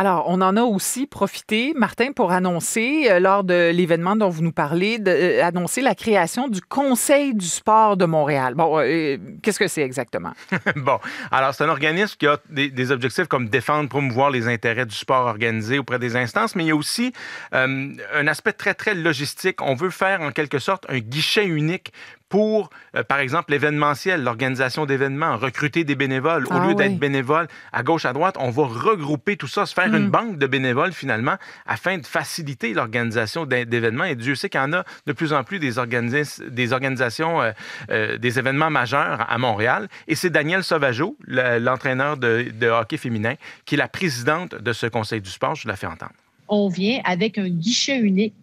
[0.00, 4.40] Alors, on en a aussi profité, Martin, pour annoncer, euh, lors de l'événement dont vous
[4.40, 8.54] nous parlez, de, euh, annoncer la création du Conseil du sport de Montréal.
[8.54, 10.32] Bon, euh, qu'est-ce que c'est exactement?
[10.76, 10.98] bon,
[11.30, 14.96] alors c'est un organisme qui a des, des, objectifs comme défendre, promouvoir les intérêts du
[14.96, 17.12] sport organisé auprès des instances, mais il y a aussi
[17.52, 19.60] un aspect très, très logistique.
[19.60, 21.92] On veut faire en quelque sorte un guichet unique
[22.30, 26.46] pour, euh, par exemple, l'événementiel, l'organisation d'événements, recruter des bénévoles.
[26.46, 26.98] Au ah, lieu d'être oui.
[26.98, 29.96] bénévole à gauche, à droite, on va regrouper tout ça, se faire mm.
[29.96, 31.34] une banque de bénévoles finalement,
[31.66, 34.04] afin de faciliter l'organisation d'événements.
[34.04, 37.42] Et Dieu sait qu'il y en a de plus en plus des, organis des organisations,
[37.42, 37.50] euh,
[37.90, 39.88] euh, des événements majeurs à Montréal.
[40.06, 44.86] Et c'est Danielle Sauvageau, l'entraîneur de, de hockey féminin, qui est la présidente de ce
[44.86, 45.56] conseil du sport.
[45.56, 46.12] Je la fais entendre.
[46.46, 48.34] On vient avec un guichet unique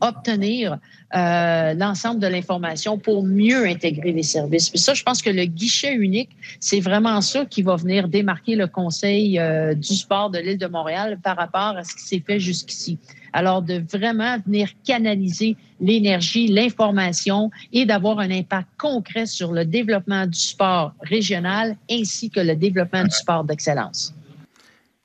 [0.00, 0.78] obtenir
[1.14, 4.70] euh, l'ensemble de l'information pour mieux intégrer les services.
[4.70, 6.30] Puis ça, je pense que le guichet unique,
[6.60, 10.66] c'est vraiment ça qui va venir démarquer le Conseil euh, du sport de l'île de
[10.66, 12.98] Montréal par rapport à ce qui s'est fait jusqu'ici.
[13.32, 20.26] Alors, de vraiment venir canaliser l'énergie, l'information et d'avoir un impact concret sur le développement
[20.26, 24.15] du sport régional ainsi que le développement du sport d'excellence.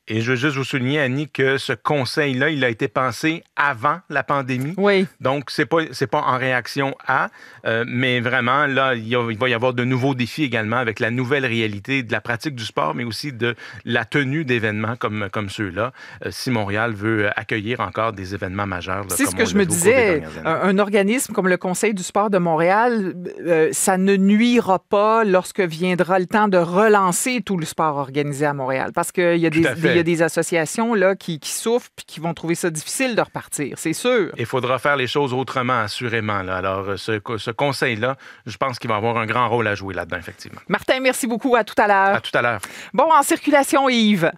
[0.08, 3.99] Et je veux juste vous souligner, Annie, que ce conseil-là, il a été pensé avant
[4.10, 4.74] la pandémie.
[4.78, 5.06] Oui.
[5.20, 7.30] Donc, c'est pas, c'est pas en réaction à,
[7.66, 10.78] euh, mais vraiment, là, il, y a, il, va y avoir de nouveaux défis également
[10.78, 14.95] avec la nouvelle réalité de la pratique du sport, mais aussi de la tenue d'événements
[14.95, 15.93] comme, comme ceux-là.
[16.26, 19.06] Euh, si Montréal veut accueillir encore des événements majeurs.
[19.10, 20.24] C'est ce que je me disais.
[20.43, 23.14] Un, un, organisme comme le Conseil du sport de Montréal,
[23.45, 28.47] euh, ça ne nuira pas lorsque viendra le temps de relancer tout le sport organisé
[28.47, 28.91] à Montréal.
[28.93, 29.62] Parce qu'il y a des,
[29.92, 33.16] il y a des associations là, qui, qui souffrent et qui vont trouver ça difficile
[33.16, 34.32] de repartir, c'est sûr.
[34.38, 36.42] Il faudra faire les choses autrement, assurément.
[36.42, 36.58] Là.
[36.58, 40.18] Alors, ce, ce conseil-là, je pense qu'il va avoir un grand rôle à jouer là-dedans,
[40.18, 40.62] effectivement.
[40.68, 41.56] Martin, merci beaucoup.
[41.56, 42.16] À tout à l'heure.
[42.16, 42.60] À tout à l'heure.
[42.94, 44.32] Bon, en circulation, Yves.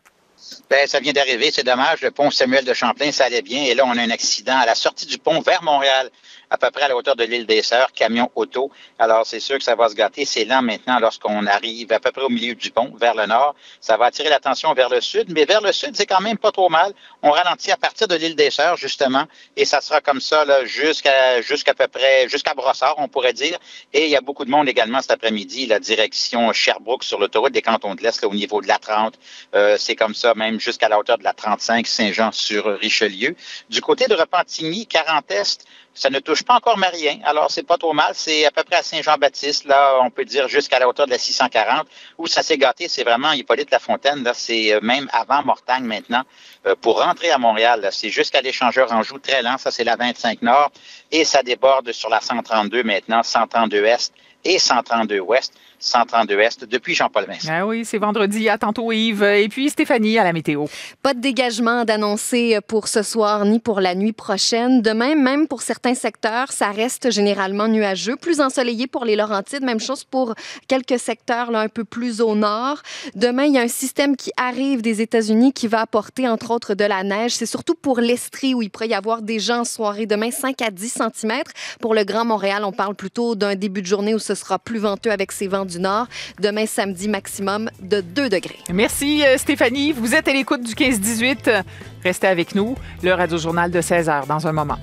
[0.70, 2.02] Ben, ça vient d'arriver, c'est dommage.
[2.02, 3.64] Le pont Samuel de Champlain, ça allait bien.
[3.64, 6.10] Et là, on a un accident à la sortie du pont vers Montréal
[6.54, 8.72] à peu près à la hauteur de l'île des Sœurs, camion auto.
[9.00, 10.24] Alors, c'est sûr que ça va se gâter.
[10.24, 13.56] C'est lent maintenant lorsqu'on arrive à peu près au milieu du pont, vers le nord.
[13.82, 16.52] Ça va attirer l'attention vers le sud, mais vers le sud, c'est quand même pas
[16.52, 16.94] trop mal.
[17.24, 19.26] On ralentit à partir de l'île des Sœurs, justement,
[19.58, 23.58] et ça sera comme ça jusqu'à jusqu'à peu près, jusqu'à Brossard, on pourrait dire.
[23.92, 27.54] Et il y a beaucoup de monde également cet après-midi, la direction Sherbrooke sur l'autoroute
[27.54, 29.16] des cantons de l'Est, au niveau de la 30.
[29.56, 33.36] Euh, c'est comme ça, même jusqu'à la hauteur de la 35, Saint-Jean sur Richelieu.
[33.70, 37.78] Du côté de Repentigny, 40 Est, ça ne touche pas encore Marien, alors c'est pas
[37.78, 38.12] trop mal.
[38.16, 41.20] C'est à peu près à Saint-Jean-Baptiste, là, on peut dire jusqu'à la hauteur de la
[41.20, 41.88] 640.
[42.18, 46.24] Où ça s'est gâté, c'est vraiment Hippolyte Lafontaine, là, c'est même avant Mortagne maintenant.
[46.66, 50.42] Euh, pour rentrer à Montréal, c'est jusqu'à l'échangeur Anjou, très lent, ça c'est la 25
[50.42, 50.72] Nord,
[51.12, 54.14] et ça déborde sur la 132 maintenant, 132 Est
[54.46, 55.54] et 132 Ouest.
[55.84, 57.50] 132 Est depuis Jean-Paul Vincent.
[57.52, 58.48] Ah oui, c'est vendredi.
[58.48, 59.24] À tantôt, Yves.
[59.24, 60.66] Et puis Stéphanie à la météo.
[61.02, 64.82] Pas de dégagement d'annoncer pour ce soir ni pour la nuit prochaine.
[64.82, 68.16] Demain, même pour certains secteurs, ça reste généralement nuageux.
[68.16, 69.64] Plus ensoleillé pour les Laurentides.
[69.64, 70.36] Même chose pour
[70.70, 72.82] quelques secteurs là, un peu plus au nord.
[73.16, 76.76] Demain, il y a un système qui arrive des États-Unis qui va apporter, entre autres,
[76.76, 77.36] de la neige.
[77.36, 80.06] C'est surtout pour l'Estrie où il pourrait y avoir des gens en soirée.
[80.06, 81.42] Demain, 5 à 10 cm.
[81.82, 84.80] Pour le Grand Montréal, on parle plutôt d'un début de journée où ce sera plus
[84.80, 86.08] venteux avec ces vents du nord.
[86.40, 88.60] Demain, samedi, maximum de 2 degrés.
[88.72, 89.92] Merci, Stéphanie.
[89.92, 91.64] Vous êtes à l'écoute du 15-18.
[92.04, 92.76] Restez avec nous.
[93.02, 94.78] Le Radio-journal de 16 h dans un moment.